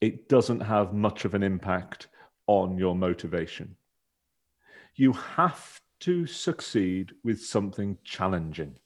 it 0.00 0.28
doesn't 0.28 0.60
have 0.60 0.92
much 0.92 1.24
of 1.24 1.34
an 1.34 1.42
impact 1.42 2.08
on 2.48 2.76
your 2.76 2.96
motivation. 2.96 3.76
You 4.96 5.12
have 5.12 5.80
to 6.00 6.26
succeed 6.26 7.12
with 7.22 7.40
something 7.40 7.96
challenging, 8.02 8.76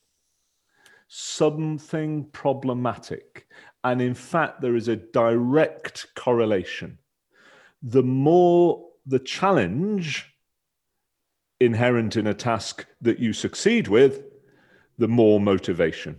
something 1.09 2.27
problematic. 2.33 3.49
And 3.87 4.03
in 4.03 4.15
fact, 4.15 4.63
there 4.63 4.75
is 4.75 4.89
a 4.89 4.97
direct 4.97 6.13
correlation. 6.17 6.99
The 7.81 8.03
more 8.03 8.85
the 9.07 9.21
challenge 9.21 10.35
inherent 11.61 12.17
in 12.17 12.27
a 12.27 12.35
task 12.35 12.85
that 13.01 13.21
you 13.21 13.33
succeed 13.33 13.87
with, 13.87 14.25
the 14.99 15.07
more 15.07 15.39
motivation. 15.39 16.19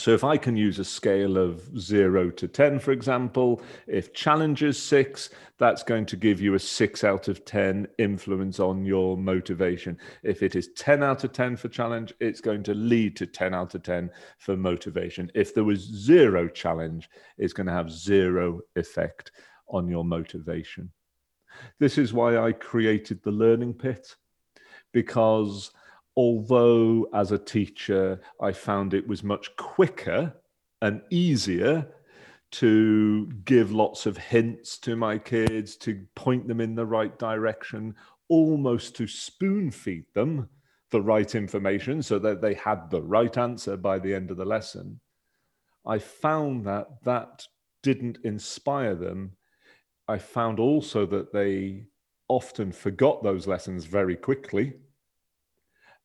So 0.00 0.12
if 0.12 0.24
I 0.24 0.38
can 0.38 0.56
use 0.56 0.78
a 0.78 0.84
scale 0.84 1.36
of 1.36 1.78
zero 1.78 2.30
to 2.30 2.48
10, 2.48 2.78
for 2.78 2.90
example, 2.90 3.60
if 3.86 4.14
challenge 4.14 4.62
is 4.62 4.82
six, 4.82 5.28
that's 5.58 5.82
going 5.82 6.06
to 6.06 6.16
give 6.16 6.40
you 6.40 6.54
a 6.54 6.58
six 6.58 7.04
out 7.04 7.28
of 7.28 7.44
10 7.44 7.86
influence 7.98 8.60
on 8.60 8.86
your 8.86 9.18
motivation. 9.18 9.98
If 10.22 10.42
it 10.42 10.56
is 10.56 10.68
10 10.68 11.02
out 11.02 11.24
of 11.24 11.34
10 11.34 11.58
for 11.58 11.68
challenge, 11.68 12.14
it's 12.18 12.40
going 12.40 12.62
to 12.62 12.74
lead 12.74 13.14
to 13.16 13.26
10 13.26 13.52
out 13.52 13.74
of 13.74 13.82
10 13.82 14.08
for 14.38 14.56
motivation. 14.56 15.30
If 15.34 15.54
there 15.54 15.64
was 15.64 15.80
zero 15.80 16.48
challenge, 16.48 17.10
it's 17.36 17.52
going 17.52 17.66
to 17.66 17.72
have 17.74 17.92
zero 17.92 18.60
effect 18.76 19.32
on 19.68 19.86
your 19.86 20.06
motivation. 20.06 20.90
This 21.78 21.98
is 21.98 22.14
why 22.14 22.38
I 22.38 22.52
created 22.52 23.22
the 23.22 23.32
learning 23.32 23.74
pit 23.74 24.16
because 24.92 25.72
although 26.20 27.08
as 27.14 27.32
a 27.32 27.38
teacher 27.38 28.20
I 28.42 28.52
found 28.52 28.92
it 28.92 29.08
was 29.08 29.24
much 29.24 29.56
quicker 29.56 30.34
and 30.82 31.00
easier 31.08 31.88
to 32.50 33.32
give 33.46 33.72
lots 33.72 34.04
of 34.04 34.18
hints 34.18 34.76
to 34.80 34.96
my 34.96 35.16
kids, 35.16 35.76
to 35.76 36.04
point 36.14 36.46
them 36.46 36.60
in 36.60 36.74
the 36.74 36.84
right 36.84 37.18
direction, 37.18 37.94
almost 38.28 38.94
to 38.96 39.06
spoon 39.06 39.70
feed 39.70 40.04
them 40.12 40.46
the 40.90 41.00
right 41.00 41.34
information 41.34 42.02
so 42.02 42.18
that 42.18 42.42
they 42.42 42.52
had 42.52 42.90
the 42.90 43.00
right 43.00 43.38
answer 43.38 43.78
by 43.78 43.98
the 43.98 44.14
end 44.14 44.30
of 44.30 44.36
the 44.36 44.44
lesson. 44.44 45.00
I 45.86 45.98
found 46.00 46.66
that 46.66 47.02
that 47.04 47.46
didn't 47.82 48.18
inspire 48.24 48.94
them. 48.94 49.32
I 50.06 50.18
found 50.18 50.60
also 50.60 51.06
that 51.06 51.32
they 51.32 51.86
often 52.28 52.72
forgot 52.72 53.22
those 53.22 53.46
lessons 53.46 53.86
very 53.86 54.16
quickly 54.16 54.74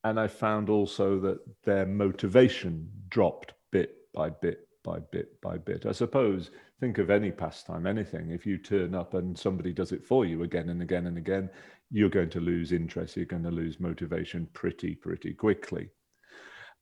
and 0.06 0.20
I 0.20 0.28
found 0.28 0.70
also 0.70 1.20
that 1.22 1.40
their 1.64 1.88
motivation 1.88 2.88
dropped 3.10 3.54
bit 3.72 3.96
by 4.14 4.30
bit 4.30 4.68
by 4.84 5.00
bit 5.00 5.42
by 5.42 5.58
bit. 5.58 5.88
I 5.88 5.94
suppose, 5.94 6.52
think 6.80 7.00
of 7.00 7.10
any 7.10 7.32
pastime, 7.32 7.88
anything. 7.88 8.30
If 8.30 8.46
you 8.46 8.60
turn 8.60 8.94
up 8.94 9.16
and 9.16 9.38
somebody 9.38 9.74
does 9.74 9.92
it 9.92 10.06
for 10.06 10.24
you 10.24 10.44
again 10.44 10.70
and 10.70 10.84
again 10.84 11.08
and 11.08 11.18
again, 11.18 11.50
you're 11.90 12.10
going 12.10 12.30
to 12.30 12.40
lose 12.40 12.72
interest, 12.72 13.18
you're 13.18 13.26
going 13.26 13.44
to 13.44 13.52
lose 13.52 13.80
motivation 13.80 14.48
pretty, 14.54 14.94
pretty 14.94 15.34
quickly. 15.34 15.90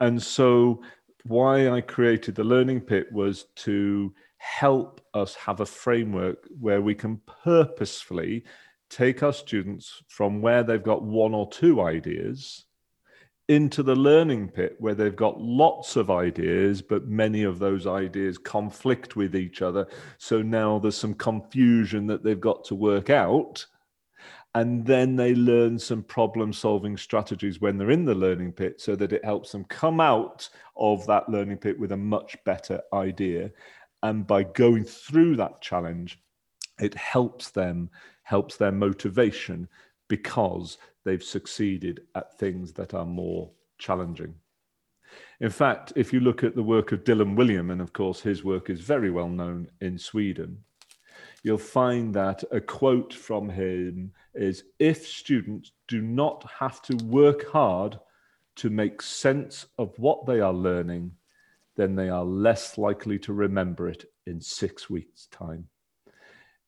And 0.02 0.22
so, 0.22 0.84
why 1.24 1.70
I 1.70 1.80
created 1.80 2.36
the 2.36 2.44
Learning 2.44 2.82
Pit 2.82 3.08
was 3.14 3.46
to 3.56 4.14
help 4.36 5.00
us 5.14 5.34
have 5.36 5.62
a 5.62 5.66
framework 5.66 6.46
where 6.60 6.82
we 6.82 6.94
can 6.94 7.22
purposefully 7.46 8.44
take 8.90 9.24
our 9.24 9.32
students 9.32 10.04
from 10.10 10.42
where 10.42 10.62
they've 10.62 10.84
got 10.84 11.04
one 11.04 11.34
or 11.34 11.50
two 11.50 11.80
ideas 11.82 12.66
into 13.54 13.84
the 13.84 13.96
learning 13.96 14.50
pit 14.50 14.76
where 14.80 14.96
they've 14.96 15.16
got 15.16 15.40
lots 15.40 15.96
of 15.96 16.12
ideas, 16.12 16.82
but 16.82 17.08
many 17.08 17.44
of 17.44 17.60
those 17.60 17.88
ideas 17.88 18.38
conflict 18.38 19.16
with 19.16 19.36
each 19.36 19.62
other. 19.62 19.88
So 20.18 20.42
now 20.42 20.80
there's 20.80 20.98
some 20.98 21.14
confusion 21.14 22.08
that 22.08 22.24
they've 22.24 22.40
got 22.40 22.64
to 22.66 22.76
work 22.76 23.10
out. 23.10 23.66
And 24.56 24.86
then 24.86 25.16
they 25.16 25.34
learn 25.34 25.80
some 25.80 26.04
problem 26.04 26.54
solving 26.54 26.96
strategies 26.98 27.60
when 27.60 27.78
they're 27.78 27.90
in 27.92 28.06
the 28.06 28.14
learning 28.14 28.52
pit 28.52 28.80
so 28.80 28.96
that 28.96 29.14
it 29.14 29.26
helps 29.26 29.52
them 29.52 29.66
come 29.66 30.00
out 30.00 30.48
of 30.76 31.06
that 31.08 31.28
learning 31.28 31.58
pit 31.58 31.80
with 31.80 31.92
a 31.92 31.98
much 31.98 32.38
better 32.46 32.82
idea. 32.94 33.52
And 34.04 34.28
by 34.28 34.44
going 34.44 34.84
through 34.84 35.38
that 35.38 35.62
challenge, 35.62 36.20
it 36.80 36.94
helps 36.94 37.50
them, 37.50 37.90
helps 38.24 38.58
their 38.58 38.72
motivation 38.72 39.68
because 40.08 40.78
they've 41.06 41.24
succeeded 41.24 42.02
at 42.16 42.38
things 42.38 42.74
that 42.74 42.94
are 42.94 43.06
more 43.06 43.52
challenging. 43.78 44.36
In 45.40 45.50
fact, 45.50 45.94
if 45.96 46.14
you 46.14 46.20
look 46.20 46.44
at 46.44 46.56
the 46.56 46.64
work 46.64 46.92
of 46.92 47.04
Dylan 47.04 47.36
William, 47.36 47.72
and 47.72 47.82
of 47.82 47.94
course 47.94 48.22
his 48.22 48.44
work 48.44 48.70
is 48.70 48.82
very 48.82 49.12
well 49.12 49.30
known 49.30 49.68
in 49.82 49.98
Sweden, 49.98 50.58
you'll 51.44 51.58
find 51.58 52.14
that 52.16 52.44
a 52.52 52.62
quote 52.62 53.14
from 53.14 53.50
him 53.50 54.12
is 54.34 54.64
If 54.80 55.06
students 55.06 55.72
do 55.88 56.02
not 56.02 56.50
have 56.60 56.82
to 56.84 56.96
work 57.06 57.50
hard 57.52 58.00
to 58.56 58.70
make 58.70 59.02
sense 59.02 59.66
of 59.78 59.94
what 59.98 60.26
they 60.26 60.40
are 60.40 60.54
learning, 60.54 61.12
then 61.76 61.96
they 61.96 62.10
are 62.10 62.24
less 62.24 62.78
likely 62.78 63.18
to 63.20 63.34
remember 63.34 63.90
it 63.90 64.06
in 64.28 64.40
six 64.40 64.90
weeks' 64.90 65.28
time. 65.28 65.68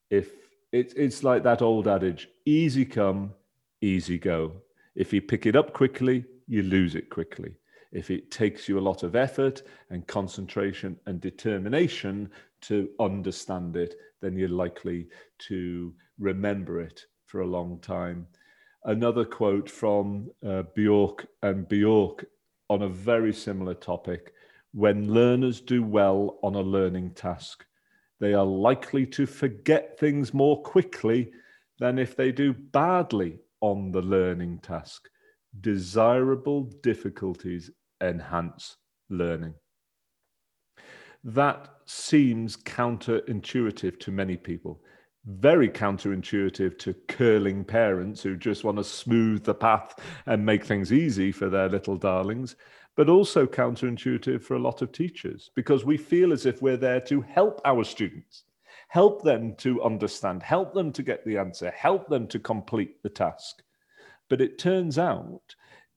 If 0.10 0.32
it, 0.71 0.93
it's 0.98 1.24
like 1.24 1.43
that 1.43 1.62
old 1.62 1.88
adage 1.88 2.28
easy 2.45 2.86
come, 2.86 3.34
easy 3.82 4.18
go. 4.18 4.54
If 4.96 5.12
you 5.14 5.22
pick 5.22 5.46
it 5.46 5.56
up 5.56 5.74
quickly, 5.74 6.26
you 6.48 6.64
lose 6.64 6.96
it 6.96 7.10
quickly. 7.10 7.56
If 7.92 8.12
it 8.12 8.32
takes 8.32 8.68
you 8.68 8.78
a 8.78 8.88
lot 8.90 9.04
of 9.04 9.16
effort 9.16 9.64
and 9.90 10.06
concentration 10.06 10.98
and 11.06 11.22
determination 11.22 12.30
to 12.62 12.90
understand 13.00 13.76
it, 13.76 13.96
then 14.22 14.36
you're 14.36 14.50
likely 14.50 15.08
to 15.48 15.94
remember 16.20 16.82
it 16.82 17.06
for 17.26 17.42
a 17.42 17.48
long 17.48 17.80
time. 17.80 18.28
Another 18.84 19.26
quote 19.26 19.70
from 19.70 20.30
uh, 20.46 20.64
Bjork 20.76 21.26
and 21.42 21.68
Bjork 21.68 22.26
on 22.70 22.84
a 22.84 22.90
very 22.90 23.34
similar 23.34 23.74
topic. 23.74 24.34
When 24.74 25.14
learners 25.14 25.62
do 25.62 25.84
well 25.84 26.38
on 26.44 26.56
a 26.56 26.62
learning 26.62 27.12
task, 27.12 27.66
they 28.20 28.34
are 28.34 28.46
likely 28.46 29.06
to 29.08 29.26
forget 29.26 29.98
things 30.00 30.34
more 30.34 30.62
quickly 30.62 31.32
than 31.80 32.00
if 32.00 32.16
they 32.16 32.32
do 32.32 32.54
badly 32.54 33.40
on 33.65 33.91
the 33.91 34.01
learning 34.01 34.60
task. 34.60 35.10
Desirable 35.62 36.65
difficulties 36.84 37.71
enhance 37.99 38.78
learning. 39.10 39.56
That 41.23 41.69
seems 41.86 42.56
counterintuitive 42.58 43.99
to 44.01 44.12
many 44.12 44.38
people. 44.38 44.84
Very 45.25 45.67
counterintuitive 45.67 46.78
to 46.78 46.93
curling 47.08 47.65
parents 47.65 48.21
who 48.21 48.36
just 48.38 48.63
want 48.63 48.78
to 48.78 48.84
smooth 48.84 49.43
the 49.43 49.56
path 49.56 49.95
and 50.28 50.45
make 50.45 50.63
things 50.63 50.93
easy 50.93 51.32
for 51.32 51.49
their 51.49 51.67
little 51.67 51.97
darlings, 51.97 52.56
but 52.95 53.10
also 53.10 53.47
counterintuitive 53.47 54.43
for 54.43 54.54
a 54.54 54.65
lot 54.67 54.84
of 54.84 54.91
teachers 54.91 55.49
because 55.56 55.84
we 55.84 55.97
feel 55.97 56.32
as 56.32 56.45
if 56.45 56.62
we're 56.62 56.78
there 56.78 57.01
to 57.01 57.21
help 57.21 57.60
our 57.65 57.84
students, 57.84 58.43
help 58.88 59.24
them 59.24 59.56
to 59.56 59.84
understand, 59.84 60.43
help 60.43 60.74
them 60.74 60.91
to 60.93 61.04
get 61.04 61.26
the 61.26 61.38
answer, 61.38 61.71
help 61.71 62.08
them 62.08 62.28
to 62.28 62.39
complete 62.39 63.02
the 63.04 63.10
task. 63.10 63.62
But 64.30 64.41
it 64.41 64.58
turns 64.58 64.98
out 64.98 65.56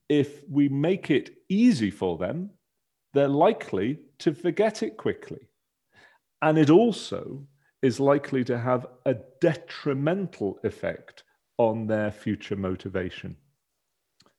if 0.09 0.43
we 0.49 0.69
make 0.69 1.11
it 1.11 1.37
easy 1.49 1.91
for 1.91 2.19
them, 2.19 2.51
they're 3.15 3.29
likely 3.29 3.99
to 4.19 4.35
forget 4.35 4.83
it 4.83 4.97
quickly. 4.97 5.49
And 6.43 6.59
it 6.59 6.71
also 6.71 7.47
is 7.83 8.01
likely 8.01 8.45
to 8.45 8.59
have 8.59 8.87
a 9.07 9.17
detrimental 9.41 10.59
effect 10.65 11.25
on 11.59 11.87
their 11.87 12.11
future 12.11 12.57
motivation. 12.57 13.37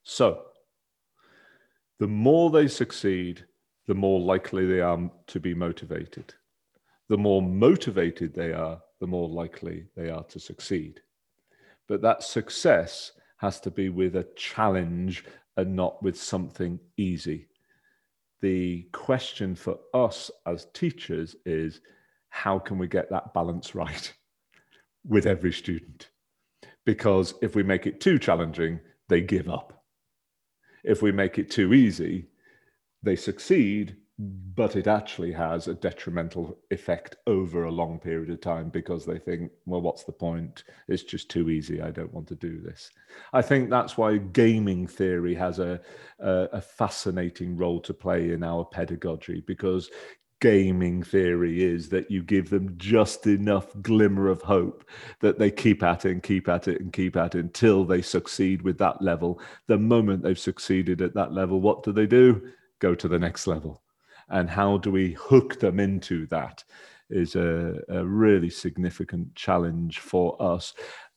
So, 0.03 0.43
the 1.99 2.07
more 2.07 2.49
they 2.49 2.67
succeed, 2.67 3.45
the 3.87 3.95
more 3.95 4.19
likely 4.19 4.65
they 4.65 4.79
are 4.79 5.11
to 5.27 5.39
be 5.39 5.53
motivated. 5.53 6.33
The 7.09 7.17
more 7.17 7.41
motivated 7.41 8.33
they 8.33 8.53
are, 8.53 8.79
the 8.99 9.07
more 9.07 9.27
likely 9.27 9.87
they 9.95 10.09
are 10.09 10.23
to 10.25 10.39
succeed. 10.39 11.01
But 11.87 12.01
that 12.03 12.23
success 12.23 13.11
has 13.37 13.59
to 13.61 13.71
be 13.71 13.89
with 13.89 14.15
a 14.15 14.27
challenge 14.35 15.25
and 15.57 15.75
not 15.75 16.01
with 16.03 16.17
something 16.17 16.79
easy. 16.97 17.47
The 18.41 18.83
question 18.91 19.55
for 19.55 19.79
us 19.93 20.29
as 20.45 20.67
teachers 20.73 21.35
is 21.45 21.81
how 22.29 22.59
can 22.59 22.77
we 22.77 22.87
get 22.87 23.09
that 23.09 23.33
balance 23.33 23.73
right 23.73 24.13
with 25.03 25.25
every 25.25 25.51
student? 25.51 26.09
Because 26.85 27.33
if 27.41 27.55
we 27.55 27.63
make 27.63 27.87
it 27.87 27.99
too 27.99 28.19
challenging, 28.19 28.79
they 29.07 29.21
give 29.21 29.49
up. 29.49 29.83
If 30.83 31.01
we 31.01 31.11
make 31.11 31.39
it 31.39 31.49
too 31.49 31.73
easy, 31.73 32.27
they 33.01 33.15
succeed, 33.15 33.97
but 34.19 34.75
it 34.75 34.85
actually 34.85 35.31
has 35.31 35.69
a 35.69 35.73
detrimental 35.73 36.59
effect 36.71 37.15
over 37.25 37.63
a 37.63 37.71
long 37.71 37.97
period 37.97 38.29
of 38.29 38.41
time 38.41 38.67
because 38.67 39.05
they 39.05 39.17
think, 39.17 39.49
well, 39.65 39.79
what's 39.79 40.03
the 40.03 40.11
point? 40.11 40.65
It's 40.89 41.03
just 41.03 41.29
too 41.29 41.49
easy. 41.49 41.81
I 41.81 41.91
don't 41.91 42.13
want 42.13 42.27
to 42.27 42.35
do 42.35 42.59
this. 42.59 42.91
I 43.31 43.41
think 43.41 43.69
that's 43.69 43.97
why 43.97 44.17
gaming 44.17 44.87
theory 44.87 45.33
has 45.35 45.59
a, 45.59 45.79
a, 46.19 46.49
a 46.51 46.61
fascinating 46.61 47.55
role 47.55 47.79
to 47.79 47.93
play 47.93 48.31
in 48.31 48.43
our 48.43 48.65
pedagogy 48.65 49.41
because 49.47 49.89
gaming 50.41 51.01
theory 51.01 51.63
is 51.63 51.87
that 51.87 52.11
you 52.11 52.21
give 52.21 52.49
them 52.49 52.73
just 52.75 53.25
enough 53.25 53.67
glimmer 53.81 54.27
of 54.27 54.41
hope 54.41 54.83
that 55.21 55.39
they 55.39 55.49
keep 55.49 55.81
at 55.81 56.03
it 56.03 56.11
and 56.11 56.23
keep 56.23 56.49
at 56.49 56.67
it 56.67 56.81
and 56.81 56.91
keep 56.91 57.15
at 57.15 57.35
it 57.35 57.39
until 57.39 57.85
they 57.85 58.01
succeed 58.01 58.63
with 58.63 58.77
that 58.79 59.01
level. 59.01 59.39
The 59.67 59.77
moment 59.77 60.23
they've 60.23 60.37
succeeded 60.37 61.01
at 61.01 61.13
that 61.13 61.31
level, 61.31 61.61
what 61.61 61.83
do 61.83 61.93
they 61.93 62.05
do? 62.05 62.51
Go 62.79 62.95
to 62.95 63.07
the 63.07 63.19
next 63.19 63.47
level. 63.47 63.81
And 64.29 64.49
how 64.49 64.77
do 64.77 64.91
we 64.91 65.17
hook 65.29 65.59
them 65.59 65.79
into 65.79 66.27
that 66.27 66.63
is 67.09 67.35
a, 67.35 67.73
a 67.89 68.05
really 68.05 68.49
significant 68.49 69.35
challenge 69.35 69.99
for 69.99 70.55
us 70.55 70.73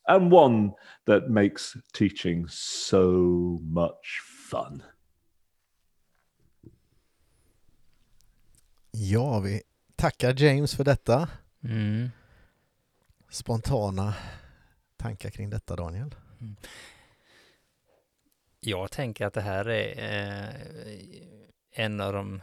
and 0.07 0.33
one 0.33 0.73
that 1.07 1.31
makes 1.31 1.77
teaching 1.93 2.47
so 2.49 3.59
much 3.63 4.21
fun. 4.51 4.83
Ja, 8.91 9.41
vi 9.41 9.63
tackar 9.97 10.35
James 10.35 10.75
för 10.77 10.85
detta. 10.85 11.29
Mm. 11.65 12.11
Spontana 13.29 14.15
tankar 14.97 15.31
kring 15.31 15.51
detta, 15.51 15.77
Daniel? 15.77 16.15
Jag 18.61 18.91
tänker 18.91 19.27
att 19.27 19.35
det 19.35 19.41
här 19.41 19.69
är 19.69 20.51
eh, 20.51 21.85
en 21.85 22.01
av 22.01 22.13
de, 22.13 22.41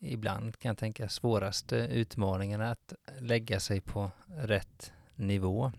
ibland 0.00 0.58
kan 0.58 0.68
jag 0.68 0.78
tänka, 0.78 1.08
svåraste 1.08 1.76
utmaningarna 1.76 2.70
att 2.70 2.92
lägga 3.20 3.60
sig 3.60 3.80
på 3.80 4.10
rätt 4.26 4.92
nivå 5.14 5.72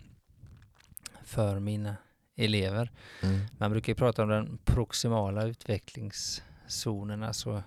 för 1.24 1.58
mina 1.58 1.96
elever. 2.36 2.90
Mm. 3.22 3.40
Man 3.58 3.70
brukar 3.70 3.94
prata 3.94 4.22
om 4.22 4.28
den 4.28 4.58
proximala 4.64 5.44
utvecklingszonen, 5.44 7.22
alltså 7.22 7.62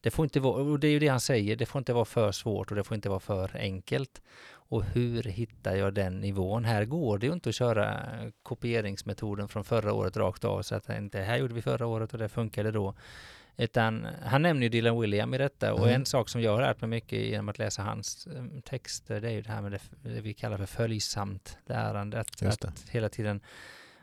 det 0.00 0.10
får 0.10 0.24
inte 0.24 0.40
vara, 0.40 0.62
och 0.62 0.80
det 0.80 0.86
är 0.86 0.90
ju 0.90 0.98
det 0.98 1.08
han 1.08 1.20
säger, 1.20 1.56
det 1.56 1.66
får 1.66 1.78
inte 1.78 1.92
vara 1.92 2.04
för 2.04 2.32
svårt 2.32 2.70
och 2.70 2.76
det 2.76 2.84
får 2.84 2.94
inte 2.94 3.08
vara 3.08 3.20
för 3.20 3.56
enkelt. 3.56 4.22
Och 4.46 4.84
hur 4.84 5.22
hittar 5.22 5.76
jag 5.76 5.94
den 5.94 6.20
nivån? 6.20 6.64
Här 6.64 6.84
går 6.84 7.18
det 7.18 7.26
ju 7.26 7.32
inte 7.32 7.48
att 7.48 7.54
köra 7.54 8.10
kopieringsmetoden 8.42 9.48
från 9.48 9.64
förra 9.64 9.92
året 9.92 10.16
rakt 10.16 10.44
av, 10.44 10.62
så 10.62 10.74
att 10.74 10.90
det 11.12 11.22
här 11.22 11.36
gjorde 11.36 11.54
vi 11.54 11.62
förra 11.62 11.86
året 11.86 12.12
och 12.12 12.18
det 12.18 12.28
funkade 12.28 12.70
då. 12.70 12.94
Utan 13.56 14.04
han 14.22 14.42
nämner 14.42 14.62
ju 14.62 14.68
Dylan 14.68 15.00
William 15.00 15.34
i 15.34 15.38
detta 15.38 15.72
och 15.74 15.80
Mm. 15.88 15.94
en 15.94 16.06
sak 16.06 16.28
som 16.28 16.40
jag 16.42 16.52
har 16.52 16.60
lärt 16.60 16.80
mig 16.80 16.90
mycket 16.90 17.18
genom 17.18 17.48
att 17.48 17.58
läsa 17.58 17.82
hans 17.82 18.26
eh, 18.26 18.44
texter, 18.64 19.20
det 19.20 19.28
är 19.28 19.32
ju 19.32 19.42
det 19.42 19.50
här 19.52 19.62
med 19.62 19.72
det, 19.72 19.80
det 20.02 20.20
vi 20.20 20.34
kallar 20.34 20.56
för 20.56 20.66
följsamt 20.66 21.58
lärande. 21.66 22.20
Att, 22.20 22.40
att 22.68 22.88
hela 22.90 23.08
tiden 23.08 23.40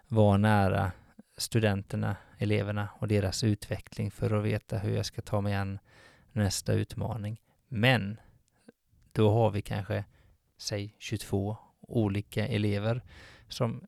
vara 0.07 0.37
nära 0.37 0.91
studenterna, 1.37 2.15
eleverna 2.37 2.89
och 2.99 3.07
deras 3.07 3.43
utveckling 3.43 4.11
för 4.11 4.31
att 4.39 4.43
veta 4.45 4.77
hur 4.77 4.95
jag 4.95 5.05
ska 5.05 5.21
ta 5.21 5.41
mig 5.41 5.53
an 5.55 5.79
nästa 6.31 6.73
utmaning. 6.73 7.41
Men 7.67 8.19
då 9.11 9.31
har 9.31 9.51
vi 9.51 9.61
kanske, 9.61 10.03
säg 10.57 10.95
22 10.99 11.57
olika 11.81 12.47
elever 12.47 13.01
som 13.47 13.87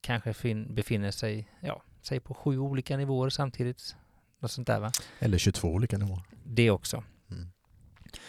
kanske 0.00 0.34
fin- 0.34 0.74
befinner 0.74 1.10
sig, 1.10 1.48
ja, 1.60 1.82
säg 2.02 2.20
på 2.20 2.34
sju 2.34 2.58
olika 2.58 2.96
nivåer 2.96 3.30
samtidigt. 3.30 3.96
Något 4.44 4.50
sånt 4.50 4.66
där 4.66 4.80
va? 4.80 4.92
Eller 5.18 5.38
22 5.38 5.68
olika 5.68 5.98
nivåer. 5.98 6.22
Det 6.44 6.70
också. 6.70 7.04
Mm. 7.30 7.48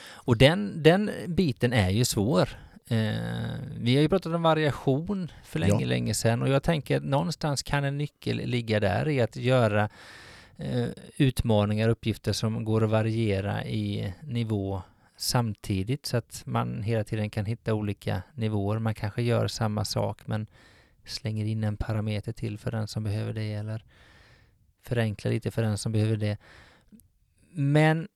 Och 0.07 0.37
den, 0.37 0.83
den 0.83 1.11
biten 1.27 1.73
är 1.73 1.89
ju 1.89 2.05
svår. 2.05 2.49
Eh, 2.89 3.55
vi 3.79 3.95
har 3.95 4.01
ju 4.01 4.09
pratat 4.09 4.33
om 4.33 4.41
variation 4.41 5.31
för 5.43 5.59
länge, 5.59 5.81
Ja. 5.81 5.87
länge 5.87 6.13
sedan 6.13 6.41
och 6.41 6.49
jag 6.49 6.63
tänker 6.63 6.97
att 6.97 7.03
någonstans 7.03 7.63
kan 7.63 7.83
en 7.83 7.97
nyckel 7.97 8.37
ligga 8.37 8.79
där 8.79 9.07
i 9.09 9.21
att 9.21 9.35
göra 9.35 9.89
eh, 10.57 10.87
utmaningar, 11.17 11.89
uppgifter 11.89 12.33
som 12.33 12.65
går 12.65 12.83
att 12.83 12.89
variera 12.89 13.65
i 13.65 14.13
nivå 14.21 14.81
samtidigt 15.17 16.05
så 16.05 16.17
att 16.17 16.43
man 16.45 16.83
hela 16.83 17.03
tiden 17.03 17.29
kan 17.29 17.45
hitta 17.45 17.73
olika 17.73 18.21
nivåer. 18.33 18.79
Man 18.79 18.93
kanske 18.95 19.21
gör 19.21 19.47
samma 19.47 19.85
sak 19.85 20.27
men 20.27 20.47
slänger 21.05 21.45
in 21.45 21.63
en 21.63 21.77
parameter 21.77 22.31
till 22.31 22.57
för 22.57 22.71
den 22.71 22.87
som 22.87 23.03
behöver 23.03 23.33
det 23.33 23.53
eller 23.53 23.83
förenklar 24.87 25.31
lite 25.31 25.51
för 25.51 25.61
den 25.61 25.77
som 25.77 25.91
behöver 25.91 26.17
det. 26.17 26.37
Men 27.51 28.07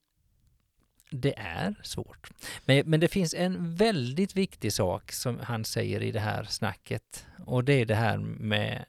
det 1.10 1.38
är 1.38 1.80
svårt. 1.82 2.30
Men, 2.64 2.90
men 2.90 3.00
det 3.00 3.08
finns 3.08 3.34
en 3.34 3.74
väldigt 3.74 4.36
viktig 4.36 4.72
sak 4.72 5.12
som 5.12 5.38
han 5.38 5.64
säger 5.64 6.02
i 6.02 6.12
det 6.12 6.20
här 6.20 6.44
snacket 6.44 7.26
och 7.46 7.64
det 7.64 7.72
är 7.72 7.86
det 7.86 7.94
här 7.94 8.18
med 8.18 8.84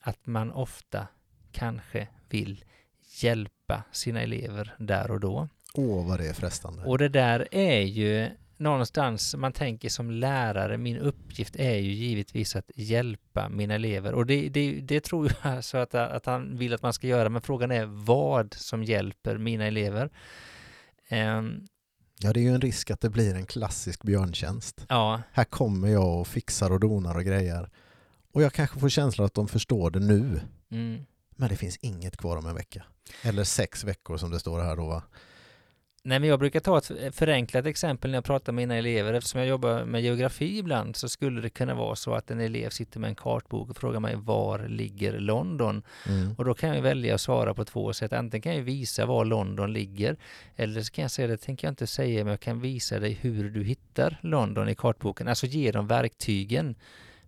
att 0.00 0.26
man 0.26 0.50
ofta 0.52 1.06
kanske 1.52 2.08
vill 2.28 2.64
hjälpa 3.20 3.82
sina 3.92 4.22
elever 4.22 4.74
där 4.78 5.10
och 5.10 5.20
då. 5.20 5.48
Åh, 5.74 6.08
vad 6.08 6.20
det 6.20 6.28
är 6.28 6.32
frestande. 6.32 6.84
Och 6.84 6.98
det 6.98 7.08
där 7.08 7.48
är 7.50 7.80
ju 7.80 8.30
någonstans, 8.56 9.34
man 9.34 9.52
tänker 9.52 9.88
som 9.88 10.10
lärare, 10.10 10.78
min 10.78 10.98
uppgift 10.98 11.56
är 11.56 11.74
ju 11.76 11.92
givetvis 11.92 12.56
att 12.56 12.70
hjälpa 12.74 13.48
mina 13.48 13.74
elever. 13.74 14.12
Och 14.14 14.26
det, 14.26 14.48
det, 14.48 14.80
det 14.80 15.00
tror 15.00 15.32
jag 15.42 15.64
så 15.70 15.76
att, 15.78 15.94
att 15.94 16.26
han 16.26 16.56
vill 16.58 16.74
att 16.74 16.82
man 16.82 16.92
ska 16.92 17.06
göra, 17.06 17.28
men 17.28 17.42
frågan 17.42 17.70
är 17.70 17.84
vad 17.86 18.54
som 18.54 18.84
hjälper 18.84 19.38
mina 19.38 19.64
elever. 19.64 20.10
Ehm, 21.08 21.66
Ja, 22.18 22.32
det 22.32 22.40
är 22.40 22.42
ju 22.42 22.48
en 22.54 22.60
risk 22.60 22.90
att 22.90 23.00
det 23.00 23.10
blir 23.10 23.34
en 23.34 23.46
klassisk 23.46 24.02
björntjänst. 24.02 24.86
ja, 24.88 25.22
Här 25.32 25.44
kommer 25.44 25.88
jag 25.88 26.20
och 26.20 26.26
fixar 26.26 26.70
och 26.72 26.80
donar 26.80 27.16
och 27.16 27.24
grejer. 27.24 27.70
Och 28.32 28.42
jag 28.42 28.52
kanske 28.52 28.78
får 28.80 28.88
känslan 28.88 29.26
att 29.26 29.34
de 29.34 29.48
förstår 29.48 29.90
det 29.90 30.00
nu. 30.00 30.40
mm, 30.70 31.04
Men 31.36 31.48
det 31.48 31.56
finns 31.56 31.76
inget 31.76 32.16
kvar 32.16 32.36
om 32.36 32.46
en 32.46 32.54
vecka. 32.54 32.84
Eller 33.22 33.44
sex 33.44 33.84
veckor 33.84 34.16
som 34.16 34.30
det 34.30 34.40
står 34.40 34.60
här 34.60 34.76
då 34.76 34.86
va. 34.86 35.02
Nej, 36.06 36.18
men 36.18 36.28
jag 36.28 36.38
brukar 36.38 36.60
ta 36.60 36.78
ett 36.78 37.14
förenklat 37.14 37.66
exempel 37.66 38.10
när 38.10 38.16
jag 38.16 38.24
pratar 38.24 38.52
med 38.52 38.62
mina 38.62 38.76
elever. 38.76 39.14
Eftersom 39.14 39.40
jag 39.40 39.48
jobbar 39.48 39.84
med 39.84 40.02
geografi 40.02 40.58
ibland 40.58 40.96
så 40.96 41.08
skulle 41.08 41.40
det 41.40 41.50
kunna 41.50 41.74
vara 41.74 41.96
så 41.96 42.14
att 42.14 42.30
en 42.30 42.40
elev 42.40 42.70
sitter 42.70 43.00
med 43.00 43.08
en 43.08 43.14
kartbok 43.14 43.70
och 43.70 43.76
frågar 43.76 44.00
mig 44.00 44.16
var 44.16 44.68
ligger 44.68 45.18
London? 45.18 45.82
Mm. 46.08 46.34
Och 46.38 46.44
då 46.44 46.54
kan 46.54 46.74
jag 46.74 46.82
välja 46.82 47.14
att 47.14 47.20
svara 47.20 47.54
på 47.54 47.64
två 47.64 47.92
sätt. 47.92 48.12
Antingen 48.12 48.42
kan 48.42 48.56
jag 48.56 48.62
visa 48.62 49.06
var 49.06 49.24
London 49.24 49.72
ligger 49.72 50.16
eller 50.56 50.82
så 50.82 50.92
kan 50.92 51.02
jag 51.02 51.10
säga 51.10 51.28
det 51.28 51.36
tänker 51.36 51.66
jag 51.66 51.72
inte 51.72 51.86
säga 51.86 52.24
men 52.24 52.30
jag 52.30 52.40
kan 52.40 52.60
visa 52.60 52.98
dig 52.98 53.12
hur 53.12 53.50
du 53.50 53.64
hittar 53.64 54.18
London 54.20 54.68
i 54.68 54.74
kartboken. 54.74 55.28
Alltså 55.28 55.46
ge 55.46 55.72
dem 55.72 55.86
verktygen 55.86 56.74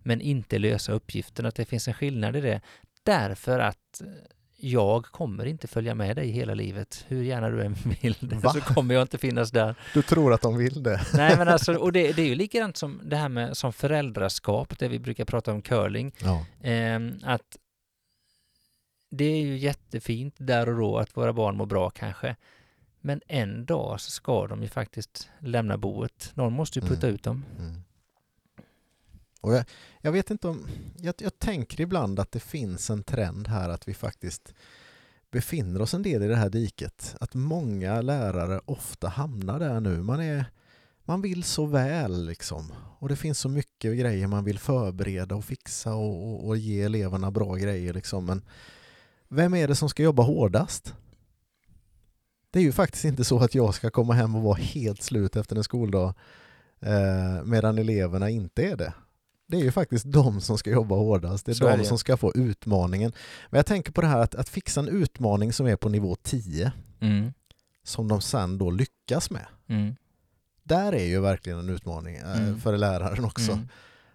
men 0.03 0.21
inte 0.21 0.59
lösa 0.59 0.91
uppgiften. 0.91 1.45
Att 1.45 1.55
det 1.55 1.65
finns 1.65 1.87
en 1.87 1.93
skillnad 1.93 2.35
i 2.35 2.41
det. 2.41 2.61
Därför 3.03 3.59
att 3.59 4.01
jag 4.59 5.05
kommer 5.05 5.45
inte 5.45 5.67
följa 5.67 5.95
med 5.95 6.15
dig 6.15 6.29
hela 6.29 6.53
livet. 6.53 7.05
Hur 7.07 7.23
gärna 7.23 7.49
du 7.49 7.61
än 7.63 7.73
vill 8.01 8.15
det, 8.19 8.35
Va? 8.35 8.53
så 8.53 8.61
kommer 8.61 8.93
jag 8.95 9.01
inte 9.01 9.17
finnas 9.17 9.51
där. 9.51 9.75
Du 9.93 10.01
tror 10.01 10.33
att 10.33 10.41
de 10.41 10.57
vill 10.57 10.83
det? 10.83 11.01
Nej 11.13 11.37
men 11.37 11.47
alltså, 11.47 11.73
och 11.75 11.91
det, 11.91 12.11
det 12.15 12.21
är 12.21 12.25
ju 12.25 12.35
likadant 12.35 12.77
som 12.77 13.01
det 13.03 13.15
här 13.15 13.29
med 13.29 13.57
som 13.57 13.73
föräldraskap, 13.73 14.79
det 14.79 14.87
vi 14.87 14.99
brukar 14.99 15.25
prata 15.25 15.51
om 15.51 15.61
curling. 15.61 16.11
Ja. 16.23 16.45
Ehm, 16.63 17.19
att 17.23 17.57
det 19.09 19.25
är 19.25 19.41
ju 19.41 19.57
jättefint 19.57 20.35
där 20.37 20.69
och 20.69 20.77
då 20.77 20.97
att 20.97 21.17
våra 21.17 21.33
barn 21.33 21.57
mår 21.57 21.65
bra 21.65 21.89
kanske. 21.89 22.35
Men 23.01 23.21
en 23.27 23.65
dag 23.65 24.01
så 24.01 24.11
ska 24.11 24.47
de 24.47 24.61
ju 24.63 24.67
faktiskt 24.69 25.29
lämna 25.39 25.77
boet. 25.77 26.31
Någon 26.33 26.53
måste 26.53 26.79
ju 26.79 26.85
putta 26.85 27.07
Mm. 27.07 27.15
ut 27.15 27.23
dem. 27.23 27.45
Mm. 27.59 27.81
Och 29.47 29.53
jag, 29.53 29.65
jag 30.01 30.11
vet 30.11 30.31
inte 30.31 30.47
om... 30.47 30.67
Jag, 31.01 31.15
jag 31.17 31.39
tänker 31.39 31.81
ibland 31.81 32.19
att 32.19 32.31
det 32.31 32.39
finns 32.39 32.89
en 32.89 33.03
trend 33.03 33.47
här 33.47 33.69
att 33.69 33.87
vi 33.87 33.93
faktiskt 33.93 34.53
befinner 35.31 35.81
oss 35.81 35.93
en 35.93 36.03
del 36.03 36.23
i 36.23 36.27
det 36.27 36.35
här 36.35 36.49
diket. 36.49 37.15
Att 37.19 37.33
många 37.33 38.01
lärare 38.01 38.61
ofta 38.65 39.07
hamnar 39.07 39.59
där 39.59 39.79
nu. 39.79 40.03
Man, 40.03 40.19
är, 40.19 40.45
man 41.03 41.21
vill 41.21 41.43
så 41.43 41.65
väl 41.65 42.25
liksom. 42.25 42.73
Och 42.99 43.09
det 43.09 43.15
finns 43.15 43.39
så 43.39 43.49
mycket 43.49 43.97
grejer 43.97 44.27
man 44.27 44.43
vill 44.43 44.59
förbereda 44.59 45.35
och 45.35 45.45
fixa 45.45 45.93
och, 45.93 46.27
och, 46.27 46.47
och 46.47 46.57
ge 46.57 46.81
eleverna 46.81 47.31
bra 47.31 47.55
grejer 47.55 47.93
liksom. 47.93 48.25
Men 48.25 48.41
vem 49.27 49.53
är 49.53 49.67
det 49.67 49.75
som 49.75 49.89
ska 49.89 50.03
jobba 50.03 50.23
hårdast? 50.23 50.93
Det 52.51 52.59
är 52.59 52.63
ju 52.63 52.71
faktiskt 52.71 53.05
inte 53.05 53.23
så 53.23 53.39
att 53.39 53.55
jag 53.55 53.75
ska 53.75 53.89
komma 53.89 54.13
hem 54.13 54.35
och 54.35 54.43
vara 54.43 54.57
helt 54.57 55.01
slut 55.01 55.35
efter 55.35 55.55
en 55.55 55.63
skoldag 55.63 56.13
eh, 56.79 57.43
medan 57.43 57.77
eleverna 57.77 58.29
inte 58.29 58.63
är 58.63 58.75
det. 58.75 58.93
Det 59.47 59.57
är 59.57 59.61
ju 59.61 59.71
faktiskt 59.71 60.05
de 60.11 60.41
som 60.41 60.57
ska 60.57 60.69
jobba 60.71 60.95
hårdast. 60.95 61.45
Det 61.45 61.61
är 61.61 61.67
är 61.69 61.77
de 61.77 61.85
som 61.85 61.97
ska 61.97 62.17
få 62.17 62.31
utmaningen. 62.35 63.11
Men 63.49 63.57
jag 63.57 63.65
tänker 63.65 63.91
på 63.91 64.01
det 64.01 64.07
här 64.07 64.19
att, 64.19 64.35
att 64.35 64.49
fixa 64.49 64.79
en 64.79 64.87
utmaning 64.87 65.53
som 65.53 65.67
är 65.67 65.75
på 65.75 65.89
nivå 65.89 66.15
10 66.15 66.71
Mm. 66.99 67.33
som 67.83 68.07
de 68.07 68.21
sen 68.21 68.57
då 68.57 68.71
lyckas 68.71 69.29
med. 69.31 69.45
Mm. 69.67 69.95
Där 70.63 70.93
är 70.93 71.05
ju 71.05 71.19
verkligen 71.19 71.59
en 71.59 71.69
utmaning 71.69 72.15
eh, 72.15 72.37
Mm. 72.37 72.59
för 72.59 72.77
läraren 72.77 73.25
också. 73.25 73.51
Mm. 73.51 73.67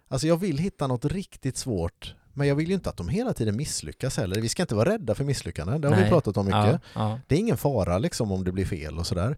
Alltså 0.07 0.27
jag 0.27 0.37
vill 0.37 0.57
hitta 0.57 0.87
något 0.87 1.05
riktigt 1.05 1.57
svårt 1.57 2.15
men 2.33 2.47
jag 2.47 2.55
vill 2.55 2.67
ju 2.67 2.73
inte 2.73 2.89
att 2.89 2.97
de 2.97 3.09
hela 3.09 3.33
tiden 3.33 3.55
misslyckas 3.55 4.17
heller. 4.17 4.41
Vi 4.41 4.49
ska 4.49 4.61
inte 4.63 4.75
vara 4.75 4.89
rädda 4.89 5.15
för 5.15 5.23
misslyckanden, 5.23 5.81
det 5.81 5.87
har 5.87 5.95
vi 5.95 6.01
Nej. 6.01 6.09
pratat 6.09 6.37
om 6.37 6.45
mycket. 6.45 6.63
Ja, 6.65 6.79
ja. 6.93 7.19
Det 7.27 7.35
är 7.35 7.39
ingen 7.39 7.57
fara 7.57 7.97
liksom 7.97 8.31
om 8.31 8.43
det 8.43 8.51
blir 8.51 8.65
fel 8.65 8.99
och 8.99 9.07
sådär. 9.07 9.37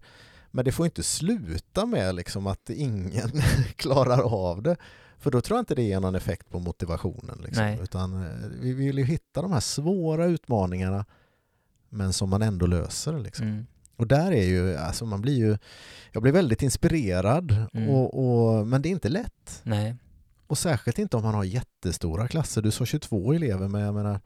Men 0.50 0.64
det 0.64 0.72
får 0.72 0.86
inte 0.86 1.02
sluta 1.02 1.86
med 1.86 2.14
liksom 2.14 2.46
att 2.46 2.70
ingen 2.70 3.30
klarar 3.76 4.20
av 4.22 4.62
det. 4.62 4.76
För 5.18 5.30
då 5.30 5.40
tror 5.40 5.56
jag 5.56 5.62
inte 5.62 5.74
det 5.74 5.82
ger 5.82 6.00
någon 6.00 6.14
effekt 6.14 6.50
på 6.50 6.58
motivationen. 6.58 7.38
Liksom. 7.44 7.64
Utan 7.82 8.22
eh, 8.26 8.30
vi 8.60 8.72
vill 8.72 8.98
ju 8.98 9.04
hitta 9.04 9.42
de 9.42 9.52
här 9.52 9.60
svåra 9.60 10.26
utmaningarna 10.26 11.04
men 11.88 12.12
som 12.12 12.30
man 12.30 12.42
ändå 12.42 12.66
löser. 12.66 13.18
Liksom. 13.18 13.46
Mm. 13.46 13.66
Och 13.96 14.06
där 14.06 14.32
är 14.32 14.44
ju, 14.44 14.76
alltså 14.76 15.06
man 15.06 15.22
blir 15.22 15.36
ju, 15.36 15.58
jag 16.12 16.22
blir 16.22 16.32
väldigt 16.32 16.62
inspirerad 16.62 17.66
Mm. 17.72 17.88
och, 17.88 18.14
och, 18.58 18.66
men 18.66 18.82
det 18.82 18.88
är 18.88 18.90
inte 18.90 19.08
lätt. 19.08 19.60
Nej. 19.62 19.94
Och 20.46 20.58
särskilt 20.58 20.98
inte 20.98 21.16
om 21.16 21.22
man 21.22 21.34
har 21.34 21.44
jättestora 21.44 22.28
klasser. 22.28 22.62
Du 22.62 22.70
sa 22.70 22.84
22 22.86 23.32
elever 23.32 23.68
men 23.68 23.80
jag 23.80 23.94
menar 23.94 24.20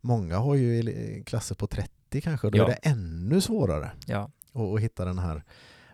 många 0.00 0.38
har 0.38 0.54
ju 0.54 1.22
klasser 1.26 1.54
på 1.54 1.66
30 1.66 2.20
kanske 2.20 2.46
och 2.46 2.50
då 2.52 2.58
Ja. 2.58 2.64
är 2.64 2.68
det 2.68 2.74
ännu 2.82 3.40
svårare 3.40 3.90
Ja. 4.06 4.30
och, 4.52 4.70
och 4.70 4.80
hitta 4.80 5.04
den 5.04 5.18
här. 5.18 5.42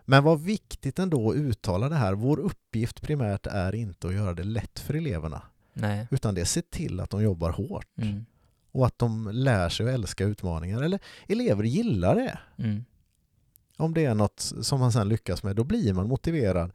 Men 0.04 0.24
vad 0.24 0.40
viktigt 0.40 0.98
ändå 0.98 1.30
att 1.30 1.36
uttala 1.36 1.88
det 1.88 1.96
här. 1.96 2.12
Vår 2.14 2.38
uppgift 2.40 3.02
primärt 3.02 3.46
är 3.46 3.74
inte 3.74 4.06
att 4.08 4.14
göra 4.14 4.34
det 4.34 4.44
lätt 4.44 4.78
för 4.78 4.94
eleverna 4.94 5.42
Nej. 5.72 6.06
utan 6.10 6.34
det 6.34 6.40
är 6.40 6.42
att 6.42 6.48
se 6.48 6.62
till 6.62 7.00
att 7.00 7.10
de 7.10 7.22
jobbar 7.22 7.50
hårt 7.50 7.86
Mm. 7.96 8.24
och 8.72 8.86
att 8.86 8.98
de 8.98 9.30
lär 9.32 9.68
sig 9.68 9.86
att 9.88 9.94
älska 9.94 10.24
utmaningar. 10.24 10.82
Eller 10.82 11.00
elever 11.28 11.64
gillar 11.64 12.14
det. 12.14 12.38
Mm. 12.56 12.84
Om 13.76 13.94
det 13.94 14.04
är 14.04 14.14
något 14.14 14.40
som 14.62 14.80
man 14.80 14.92
sen 14.92 15.08
lyckas 15.08 15.42
med, 15.42 15.56
då 15.56 15.64
blir 15.64 15.92
man 15.94 16.08
motiverad. 16.08 16.72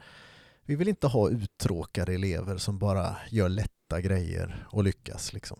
Vi 0.65 0.75
vill 0.75 0.87
inte 0.87 1.07
ha 1.07 1.29
uttråkade 1.29 2.13
elever 2.13 2.57
som 2.57 2.79
bara 2.79 3.15
gör 3.29 3.49
lätta 3.49 4.01
grejer 4.01 4.67
och 4.69 4.83
lyckas. 4.83 5.33
Liksom. 5.33 5.59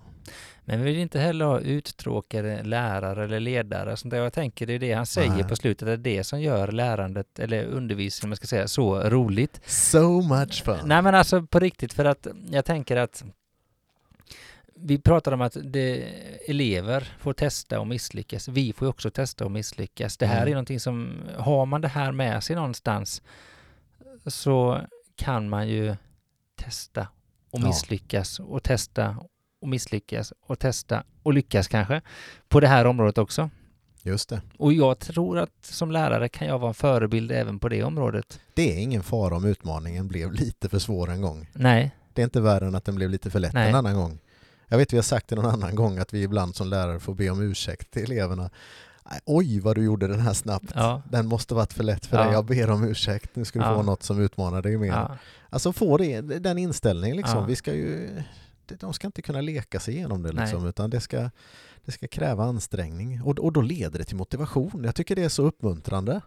Men 0.66 0.80
vi 0.84 0.92
vill 0.92 1.02
inte 1.02 1.20
heller 1.20 1.46
ha 1.46 1.60
uttråkade 1.60 2.64
lärare 2.64 3.24
eller 3.24 3.40
ledare. 3.40 3.98
Sånt 3.98 4.12
där. 4.12 4.18
Jag 4.18 4.34
tänker 4.34 4.68
det 4.68 4.74
är 4.74 4.80
det 4.80 4.94
han 4.94 5.06
säger 5.06 5.30
Nej. 5.32 5.44
på 5.44 5.56
slutet, 5.56 5.86
det 5.86 5.94
är 5.94 5.98
det 5.98 6.24
som 6.24 6.42
gör 6.42 6.72
lärandet, 6.72 7.40
eller 7.40 7.64
undervisningen, 7.66 8.30
man 8.30 8.38
ska 8.38 8.48
säga, 8.48 8.68
så 8.68 9.00
roligt. 9.10 9.62
So 9.66 10.22
much 10.22 10.64
fun! 10.64 10.80
Nej 10.86 11.02
men 11.02 11.16
alltså 11.16 11.42
på 11.42 11.60
riktigt, 11.60 11.94
för 11.94 12.06
att 12.06 12.28
jag 12.52 12.66
tänker 12.66 12.98
att 12.98 13.24
vi 14.80 14.98
pratar 15.00 15.32
om 15.32 15.42
att 15.42 15.58
det, 15.64 16.04
elever 16.48 17.14
får 17.20 17.34
testa 17.34 17.80
och 17.80 17.88
misslyckas. 17.88 18.48
Vi 18.48 18.74
får 18.74 18.86
ju 18.86 18.90
också 18.90 19.12
testa 19.12 19.46
och 19.46 19.52
misslyckas. 19.52 20.18
Det 20.18 20.26
här 20.28 20.38
Mm. 20.38 20.48
är 20.48 20.52
någonting 20.52 20.80
som, 20.80 21.14
har 21.38 21.66
man 21.66 21.82
det 21.82 21.88
här 21.88 22.12
med 22.12 22.44
sig 22.44 22.56
någonstans 22.56 23.22
så 24.26 24.82
kan 25.16 25.50
man 25.50 25.68
ju 25.68 25.96
testa 26.56 27.08
och 27.52 27.60
Ja. 27.60 27.68
misslyckas 27.68 28.40
och 28.40 28.64
testa 28.64 29.18
och 29.62 29.68
misslyckas 29.68 30.34
och 30.48 30.60
testa 30.60 31.04
och 31.24 31.34
lyckas 31.34 31.68
kanske 31.68 32.02
på 32.50 32.60
det 32.60 32.68
här 32.68 32.86
området 32.86 33.18
också. 33.18 33.50
Just 34.04 34.30
det. 34.30 34.42
Och 34.58 34.74
jag 34.74 35.00
tror 35.00 35.38
att 35.40 35.52
som 35.62 35.92
lärare 35.92 36.30
kan 36.30 36.48
jag 36.48 36.60
vara 36.60 36.70
en 36.70 36.74
förebild 36.74 37.32
även 37.32 37.60
på 37.60 37.70
det 37.70 37.84
området. 37.84 38.40
Det 38.54 38.74
är 38.74 38.78
ingen 38.78 39.04
fara 39.04 39.36
om 39.36 39.46
utmaningen 39.46 40.08
blev 40.08 40.34
lite 40.34 40.70
för 40.70 40.80
svår 40.80 41.10
en 41.10 41.22
gång. 41.22 41.50
Nej, 41.54 41.92
Det 42.14 42.22
är 42.22 42.24
inte 42.24 42.42
värre 42.42 42.68
än 42.68 42.76
att 42.76 42.86
den 42.86 42.96
blev 42.96 43.10
lite 43.10 43.30
för 43.30 43.40
lätt 43.40 43.54
Nej. 43.54 43.70
en 43.70 43.76
annan 43.76 43.96
gång. 43.96 44.20
Jag 44.68 44.78
vet 44.78 44.94
vi 44.94 44.98
har 44.98 45.04
sagt 45.04 45.28
det 45.28 45.36
någon 45.36 45.46
annan 45.46 45.76
gång 45.76 45.98
att 45.98 46.14
vi 46.14 46.22
ibland 46.24 46.56
som 46.56 46.68
lärare 46.68 47.00
får 47.00 47.14
be 47.14 47.30
om 47.30 47.42
ursäkt 47.42 47.92
till 47.92 48.04
eleverna. 48.12 48.50
Oj 49.26 49.60
vad 49.60 49.76
du 49.76 49.84
gjorde 49.84 50.08
den 50.08 50.20
här 50.20 50.34
snabbt. 50.34 50.72
ja, 50.76 51.02
Den 51.12 51.28
måste 51.28 51.54
varit 51.56 51.74
för 51.74 51.84
lätt 51.84 52.06
för 52.06 52.18
Ja. 52.18 52.24
dig. 52.24 52.34
Jag 52.34 52.46
ber 52.46 52.70
om 52.70 52.84
ursäkt. 52.84 53.36
Nu 53.36 53.46
ska 53.46 53.60
du 53.60 53.66
Ja. 53.66 53.76
få 53.76 53.82
något 53.84 54.04
som 54.04 54.22
utmanar 54.22 54.62
dig 54.62 54.78
mer. 54.78 55.18
Alltså 55.50 55.74
få 55.74 55.98
det, 55.98 56.22
den 56.22 56.58
inställningen 56.58 57.18
liksom. 57.18 57.48
Vi 57.48 57.56
ska 57.56 57.74
ju, 57.74 58.10
de 58.80 58.94
ska 58.94 59.08
inte 59.08 59.22
kunna 59.22 59.42
leka 59.42 59.80
sig 59.80 59.96
igenom 59.96 60.24
det 60.24 60.32
liksom, 60.32 60.68
utan 60.68 60.90
det 60.90 61.00
ska, 61.00 61.30
det 61.86 61.92
ska 61.92 62.08
kräva 62.08 62.44
ansträngning. 62.44 63.22
Och, 63.22 63.40
och 63.40 63.54
då 63.54 63.62
leder 63.62 64.00
det 64.00 64.06
till 64.06 64.16
motivation. 64.16 64.84
Jag 64.84 64.96
tycker 64.96 65.16
det 65.16 65.24
är 65.24 65.30
så 65.30 65.44
uppmuntrande. 65.44 66.22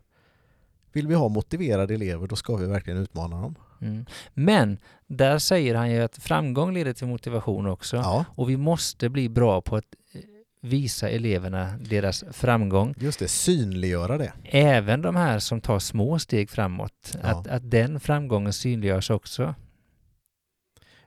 Vill 0.93 1.07
vi 1.07 1.15
ha 1.15 1.29
motiverade 1.29 1.95
elever, 1.95 2.27
då 2.27 2.37
ska 2.37 2.57
vi 2.57 2.67
verkligen 2.67 2.99
utmana 2.99 3.43
dem. 3.43 3.55
Mm. 3.81 4.07
Men 4.35 4.79
där 5.07 5.39
säger 5.39 5.75
han 5.75 5.91
ju 5.91 6.03
att 6.03 6.17
framgång 6.17 6.75
leder 6.75 6.93
till 6.93 7.07
motivation 7.07 7.67
också. 7.67 7.97
Ja, 7.97 8.25
Och 8.35 8.51
vi 8.51 8.57
måste 8.57 9.09
bli 9.09 9.29
bra 9.29 9.61
på 9.61 9.77
att 9.77 9.85
eh, 10.13 10.21
visa 10.61 11.09
eleverna 11.09 11.79
deras 11.81 12.25
framgång. 12.33 12.95
just 12.99 13.19
det. 13.19 13.29
Synliggöra 13.29 14.19
det. 14.19 14.33
Även 14.45 15.03
de 15.03 15.17
här 15.17 15.39
som 15.39 15.61
tar 15.61 15.79
små 15.79 16.19
steg 16.19 16.51
framåt. 16.51 17.17
Ja. 17.23 17.29
Att, 17.29 17.47
att 17.47 17.71
den 17.71 18.01
framgången 18.01 18.53
synliggörs 18.53 19.11
också. 19.11 19.55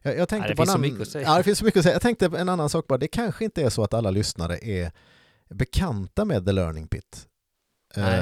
Jag, 0.03 0.17
jag 0.17 0.29
tänkte 0.29 0.47
Ja, 0.49 0.51
det 0.51 0.55
på 0.55 0.61
en 0.61 0.65
finns 0.65 0.69
så 0.71 0.77
annan- 0.77 0.81
mycket 0.81 1.01
att 1.01 1.07
säga. 1.07 1.27
Ja, 1.27 1.37
det 1.37 1.43
finns 1.43 1.57
så 1.59 1.65
mycket 1.65 1.77
att 1.79 1.83
säga. 1.83 1.93
Jag 1.95 2.01
tänkte 2.01 2.25
en 2.25 2.49
annan 2.49 2.69
sak 2.69 2.87
bara. 2.87 2.97
Det 2.97 3.07
kanske 3.07 3.45
inte 3.45 3.61
är 3.63 3.69
så 3.69 3.83
att 3.83 3.93
alla 3.93 4.11
lyssnare 4.11 4.57
är 4.57 4.91
bekanta 5.49 6.25
med 6.25 6.45
The 6.45 6.51
Learning 6.51 6.87
Pit. 6.87 7.27
Nej. 7.95 8.17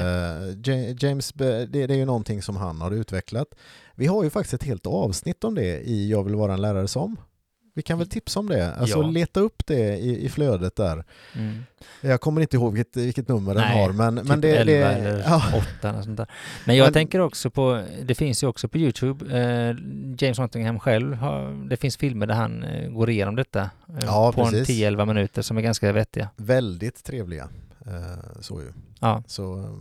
Ja- 0.64 0.94
James, 1.08 1.32
det, 1.32 1.66
det 1.66 1.82
är 1.82 1.88
ju 1.94 2.04
någonting 2.04 2.42
som 2.42 2.56
han 2.56 2.80
har 2.80 2.90
utvecklat. 2.90 3.48
Vi 3.94 4.06
har 4.06 4.24
ju 4.24 4.30
faktiskt 4.30 4.54
ett 4.54 4.62
helt 4.62 4.86
avsnitt 4.86 5.44
om 5.44 5.54
det 5.54 5.80
i 5.80 6.10
Jag 6.10 6.24
vill 6.24 6.34
vara 6.34 6.52
en 6.54 6.60
lärare 6.62 6.88
som. 6.88 7.16
Vi 7.74 7.82
kan 7.82 7.98
väl 7.98 8.08
tipsa 8.08 8.40
om 8.40 8.48
det. 8.48 8.74
Alltså 8.74 8.98
Ja. 8.98 9.06
leta 9.10 9.40
upp 9.40 9.66
det 9.66 9.96
i, 9.98 10.24
i 10.24 10.28
flödet 10.28 10.76
där. 10.76 11.04
Mm. 11.36 11.62
Jag 12.00 12.20
kommer 12.20 12.40
inte 12.40 12.56
ihåg 12.56 12.74
vilket, 12.74 12.96
vilket 12.96 13.28
nummer 13.28 13.54
den 13.54 13.62
Nej, 13.62 13.82
har. 13.82 13.92
Men, 13.92 14.14
men 14.14 14.26
typ 14.26 14.42
det, 14.42 14.56
11 14.56 14.64
det, 14.64 14.82
eller 14.94 15.18
ja, 15.22 15.42
8 15.78 15.88
eller 15.88 16.02
sånt 16.02 16.16
där. 16.16 16.26
Men 16.66 16.76
jag 16.76 16.84
Men- 16.84 16.92
tänker 16.92 17.18
också 17.20 17.50
på, 17.50 17.84
det 18.02 18.14
finns 18.14 18.42
ju 18.42 18.46
också 18.46 18.68
på 18.68 18.78
Youtube, 18.78 19.38
eh, 19.40 19.76
James 20.18 20.38
Nottingham 20.38 20.78
själv, 20.80 21.14
har, 21.14 21.68
det 21.68 21.76
finns 21.76 21.96
filmer 21.96 22.26
där 22.26 22.34
han 22.34 22.64
eh, 22.64 22.90
går 22.90 23.10
igenom 23.10 23.36
detta 23.36 23.60
eh, 23.60 23.70
Ja, 24.02 24.32
på 24.32 24.42
en 24.42 24.50
precis. 24.50 24.80
10-11 24.82 25.06
minuter 25.06 25.42
som 25.42 25.56
är 25.56 25.62
ganska 25.62 25.92
vettiga. 25.92 26.28
väldigt 26.36 27.04
trevliga. 27.04 27.48
Eh, 27.86 28.40
så 28.40 28.60
ju. 28.60 28.72
Ja, 29.00 29.22
Så 29.26 29.76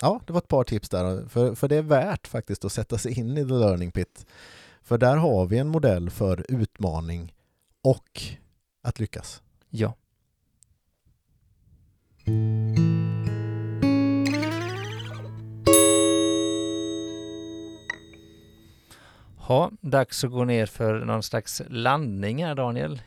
ja, 0.00 0.20
det 0.26 0.32
var 0.32 0.38
ett 0.40 0.48
par 0.48 0.64
tips 0.64 0.88
där. 0.88 1.28
För, 1.28 1.54
för 1.54 1.68
det 1.68 1.76
är 1.76 1.82
värt 1.82 2.26
faktiskt 2.26 2.64
att 2.64 2.72
sätta 2.72 2.98
sig 2.98 3.18
in 3.18 3.38
i 3.38 3.44
The 3.44 3.54
Learning 3.54 3.90
Pit. 3.92 4.26
För 4.82 4.98
där 4.98 5.16
har 5.16 5.46
vi 5.46 5.58
en 5.58 5.68
modell 5.68 6.10
för 6.10 6.44
utmaning 6.48 7.33
och 7.84 8.20
att 8.82 9.00
lyckas. 9.00 9.42
Ja. 9.70 9.94
Ja, 19.48 19.70
dags 19.80 20.24
att 20.24 20.30
gå 20.30 20.44
ner 20.44 20.66
för 20.66 21.04
någon 21.04 21.22
slags 21.22 21.62
landning 21.68 22.44
här 22.44 22.54
Daniel. 22.54 23.02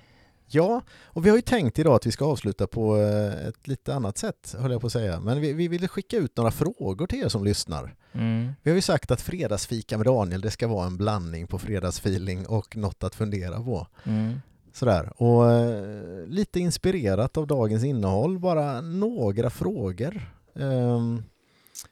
Ja, 0.47 0.81
och 1.03 1.25
vi 1.25 1.29
har 1.29 1.35
ju 1.35 1.41
tänkt 1.41 1.79
idag 1.79 1.95
att 1.95 2.05
vi 2.05 2.11
ska 2.11 2.25
avsluta 2.25 2.67
på 2.67 2.97
eh, 2.97 3.47
ett 3.47 3.67
lite 3.67 3.95
annat 3.95 4.17
sätt, 4.17 4.55
höll 4.59 4.71
jag 4.71 4.81
på 4.81 4.87
att 4.87 4.93
säga. 4.93 5.19
Men 5.19 5.41
vi, 5.41 5.53
vi 5.53 5.67
ville 5.67 5.87
skicka 5.87 6.17
ut 6.17 6.37
några 6.37 6.51
frågor 6.51 7.07
till 7.07 7.19
er 7.19 7.29
som 7.29 7.43
lyssnar. 7.43 7.95
Mm. 8.11 8.53
Vi 8.63 8.71
har 8.71 8.75
ju 8.75 8.81
sagt 8.81 9.11
att 9.11 9.21
fredagsfika 9.21 9.97
med 9.97 10.05
Daniel, 10.05 10.41
det 10.41 10.51
ska 10.51 10.67
vara 10.67 10.87
en 10.87 10.97
blandning 10.97 11.47
på 11.47 11.59
fredagsfeeling 11.59 12.47
och 12.47 12.77
något 12.77 13.03
att 13.03 13.15
fundera 13.15 13.63
på. 13.63 13.87
Mm. 14.03 14.39
Sådär. 14.77 15.21
Och 15.21 15.51
eh, 15.51 16.27
lite 16.27 16.59
inspirerat 16.59 17.37
av 17.37 17.47
dagens 17.47 17.83
innehåll, 17.83 18.39
bara 18.39 18.81
några 18.81 19.49
frågor. 19.49 20.21
Eh, 20.55 21.01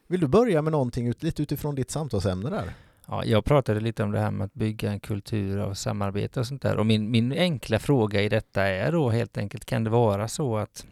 vill 0.07 0.19
du 0.19 0.27
börja 0.27 0.61
med 0.61 0.71
någonting 0.71 1.07
ut, 1.07 1.23
lite 1.23 1.43
utifrån 1.43 1.75
ditt 1.75 1.91
samtalsämne 1.91 2.49
där? 2.49 2.73
Ja, 3.07 3.25
jag 3.25 3.45
pratade 3.45 3.79
lite 3.79 4.03
om 4.03 4.11
det 4.11 4.19
här 4.19 4.31
med 4.31 4.45
att 4.45 4.53
bygga 4.53 4.91
en 4.91 4.99
kultur 4.99 5.59
av 5.59 5.73
samarbete 5.73 6.39
och 6.39 6.47
sånt 6.47 6.61
där. 6.61 6.77
Och 6.77 6.85
min, 6.85 7.11
min 7.11 7.31
enkla 7.31 7.79
fråga 7.79 8.21
i 8.21 8.29
detta 8.29 8.63
är 8.63 8.91
då 8.91 9.09
helt 9.09 9.37
enkelt, 9.37 9.65
kan 9.65 9.83
det 9.83 9.89
vara 9.89 10.27
så 10.27 10.57
att 10.57 10.85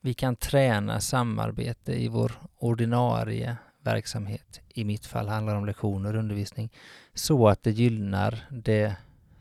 vi 0.00 0.14
kan 0.14 0.36
träna 0.36 1.00
samarbete 1.00 1.92
i 1.92 2.08
vår 2.08 2.32
ordinarie 2.58 3.56
verksamhet, 3.82 4.60
i 4.68 4.84
mitt 4.84 5.06
fall 5.06 5.28
handlar 5.28 5.52
det 5.52 5.58
om 5.58 5.66
lektioner 5.66 6.14
och 6.14 6.18
undervisning, 6.18 6.72
så 7.14 7.48
att 7.48 7.62
det 7.62 7.70
gynnar 7.70 8.46
det 8.50 8.96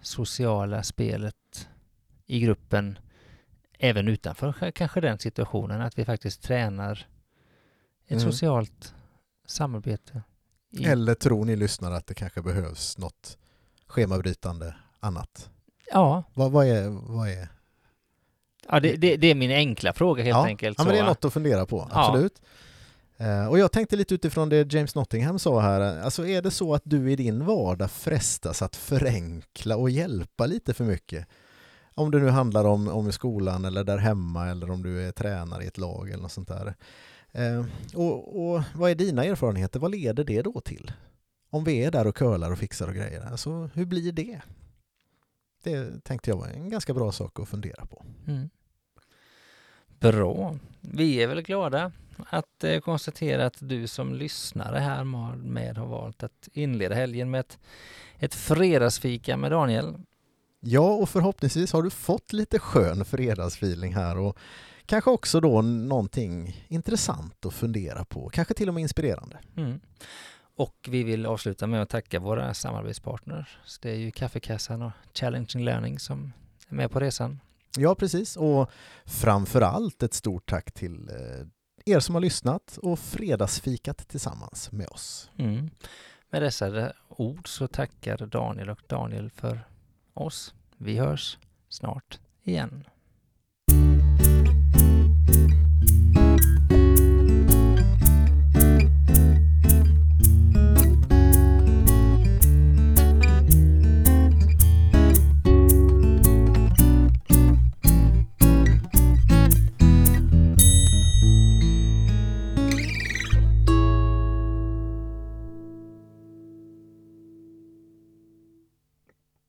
sociala 0.06 0.84
spelet 0.84 1.68
i 2.26 2.40
gruppen 2.40 2.98
även 3.80 4.08
utanför 4.08 4.72
kanske 4.72 5.02
den 5.02 5.20
situationen, 5.20 5.82
att 5.82 5.98
vi 6.00 6.06
faktiskt 6.06 6.42
tränar 6.42 7.08
ett 8.06 8.12
Mm. 8.12 8.24
socialt 8.32 8.94
samarbete. 9.46 10.22
i- 10.72 10.86
Eller 10.86 11.14
tror 11.14 11.46
ni 11.46 11.56
lyssnare 11.56 11.96
att 11.96 12.08
det 12.08 12.14
kanske 12.14 12.42
behövs 12.42 12.98
något 12.98 13.38
schemabrytande 13.88 14.76
annat? 15.00 15.50
Ja, 15.92 16.24
Vad, 16.34 16.52
vad, 16.52 16.68
är, 16.68 16.90
vad 16.90 17.30
är... 17.30 17.48
ja 18.70 18.80
det, 18.80 18.96
det, 18.96 19.16
det 19.18 19.28
är 19.28 19.36
min 19.36 19.52
enkla 19.52 19.94
fråga 19.94 20.24
helt 20.24 20.36
ja. 20.36 20.46
enkelt. 20.46 20.78
Ja, 20.78 20.84
men 20.84 20.94
det 20.94 21.00
är 21.00 21.06
något 21.06 21.26
att 21.26 21.34
fundera 21.34 21.66
på, 21.66 21.88
Ja. 21.92 22.06
absolut. 22.08 22.42
Eh, 22.42 22.48
Eh, 23.18 23.48
och 23.48 23.60
jag 23.60 23.72
tänkte 23.72 23.96
lite 23.96 24.16
utifrån 24.16 24.50
det 24.50 24.74
James 24.74 24.96
Nottingham 24.96 25.40
sa 25.40 25.60
här, 25.60 26.02
alltså 26.02 26.28
är 26.28 26.42
det 26.42 26.52
så 26.52 26.74
att 26.74 26.82
du 26.86 27.12
i 27.12 27.16
din 27.16 27.46
vardag 27.46 27.92
frestas 27.92 28.62
att 28.62 28.76
förenkla 28.76 29.78
och 29.78 29.90
hjälpa 29.90 30.46
lite 30.46 30.74
för 30.74 30.84
mycket? 30.84 31.28
Om 31.94 32.12
det 32.12 32.20
nu 32.20 32.30
handlar 32.30 32.66
om, 32.66 32.88
om 32.88 33.10
i 33.10 33.12
skolan 33.12 33.66
eller 33.66 33.84
där 33.84 33.98
hemma 33.98 34.48
eller 34.48 34.72
om 34.72 34.84
du 34.84 35.08
är 35.08 35.12
tränare 35.12 35.64
i 35.64 35.68
ett 35.68 35.78
lag 35.78 36.10
eller 36.10 36.22
något 36.22 36.32
sånt 36.32 36.48
där. 36.48 36.76
Eh, 37.32 37.66
och, 37.94 38.54
och 38.56 38.64
vad 38.76 38.92
är 38.92 38.96
dina 38.96 39.24
erfarenheter? 39.24 39.80
Vad 39.80 39.92
leder 39.92 40.24
det 40.24 40.42
då 40.42 40.62
till? 40.62 40.92
Om 41.50 41.64
vi 41.64 41.84
är 41.84 41.92
där 41.92 42.08
och 42.08 42.16
curlar 42.16 42.52
och 42.52 42.60
fixar 42.60 42.88
och 42.88 42.96
grejer, 42.96 43.22
alltså 43.32 43.70
hur 43.74 43.86
blir 43.86 44.12
det? 44.12 44.42
Det 45.64 46.04
tänkte 46.04 46.30
jag 46.30 46.38
var 46.38 46.48
en 46.48 46.70
ganska 46.70 46.94
bra 46.94 47.12
sak 47.12 47.40
att 47.40 47.50
fundera 47.50 47.86
på. 47.86 48.06
Mm. 48.28 48.50
Bra. 50.00 50.56
Vi 50.82 51.24
är 51.24 51.28
väl 51.28 51.42
glada 51.42 51.92
att 52.30 52.64
eh, 52.64 52.80
konstatera 52.80 53.46
att 53.46 53.58
du 53.60 53.88
som 53.88 54.14
lyssnare 54.14 54.80
här 54.80 55.04
med, 55.36 55.78
har 55.78 55.88
valt 55.88 56.24
att 56.24 56.50
inleda 56.54 56.96
helgen 56.96 57.32
med 57.32 57.40
ett, 57.40 57.60
ett 58.20 58.36
fredagsfika 58.36 59.38
med 59.38 59.52
Daniel. 59.52 59.96
Ja, 60.60 60.94
och 60.94 61.10
förhoppningsvis 61.10 61.74
har 61.74 61.84
du 61.84 61.90
fått 61.90 62.34
lite 62.34 62.60
skön 62.60 63.06
fredagsfeeling 63.06 63.96
här 63.96 64.18
och 64.18 64.38
kanske 64.86 65.12
också 65.12 65.40
då 65.40 65.62
någonting 65.62 66.66
intressant 66.68 67.46
att 67.46 67.54
fundera 67.54 68.06
på, 68.06 68.30
kanske 68.30 68.54
till 68.54 68.68
och 68.68 68.74
med 68.74 68.82
inspirerande. 68.82 69.40
Mm. 69.58 69.80
Och 70.58 70.88
vi 70.90 71.04
vill 71.04 71.26
avsluta 71.26 71.68
med 71.68 71.82
att 71.82 71.90
tacka 71.90 72.20
våra 72.20 72.54
samarbetspartners. 72.54 73.80
Det 73.82 73.90
är 73.90 73.96
ju 73.96 74.12
Kaffekassan 74.12 74.82
och 74.82 74.92
Challenging 75.14 75.64
Learning 75.64 76.00
som 76.00 76.34
är 76.70 76.76
med 76.76 76.92
på 76.92 77.00
resan. 77.00 77.40
Ja, 77.78 77.96
precis. 77.96 78.38
Och 78.38 78.70
framför 79.06 79.62
allt 79.62 80.04
ett 80.04 80.14
stort 80.14 80.50
tack 80.50 80.72
till 80.72 81.10
eh, 81.10 81.48
er 81.86 82.00
som 82.00 82.16
har 82.16 82.22
lyssnat 82.22 82.78
och 82.78 83.00
fredagsfikat 83.00 84.08
tillsammans 84.08 84.72
med 84.72 84.88
oss. 84.88 85.30
Mm. 85.38 85.70
Med 86.30 86.42
dessa 86.42 86.94
ord 87.10 87.48
så 87.48 87.68
tackar 87.68 88.18
Daniel 88.18 88.70
och 88.70 88.82
Daniel 88.88 89.30
för 89.30 89.68
oss. 90.14 90.54
Vi 90.78 90.98
hörs 90.98 91.38
snart 91.70 92.20
igen. 92.44 92.84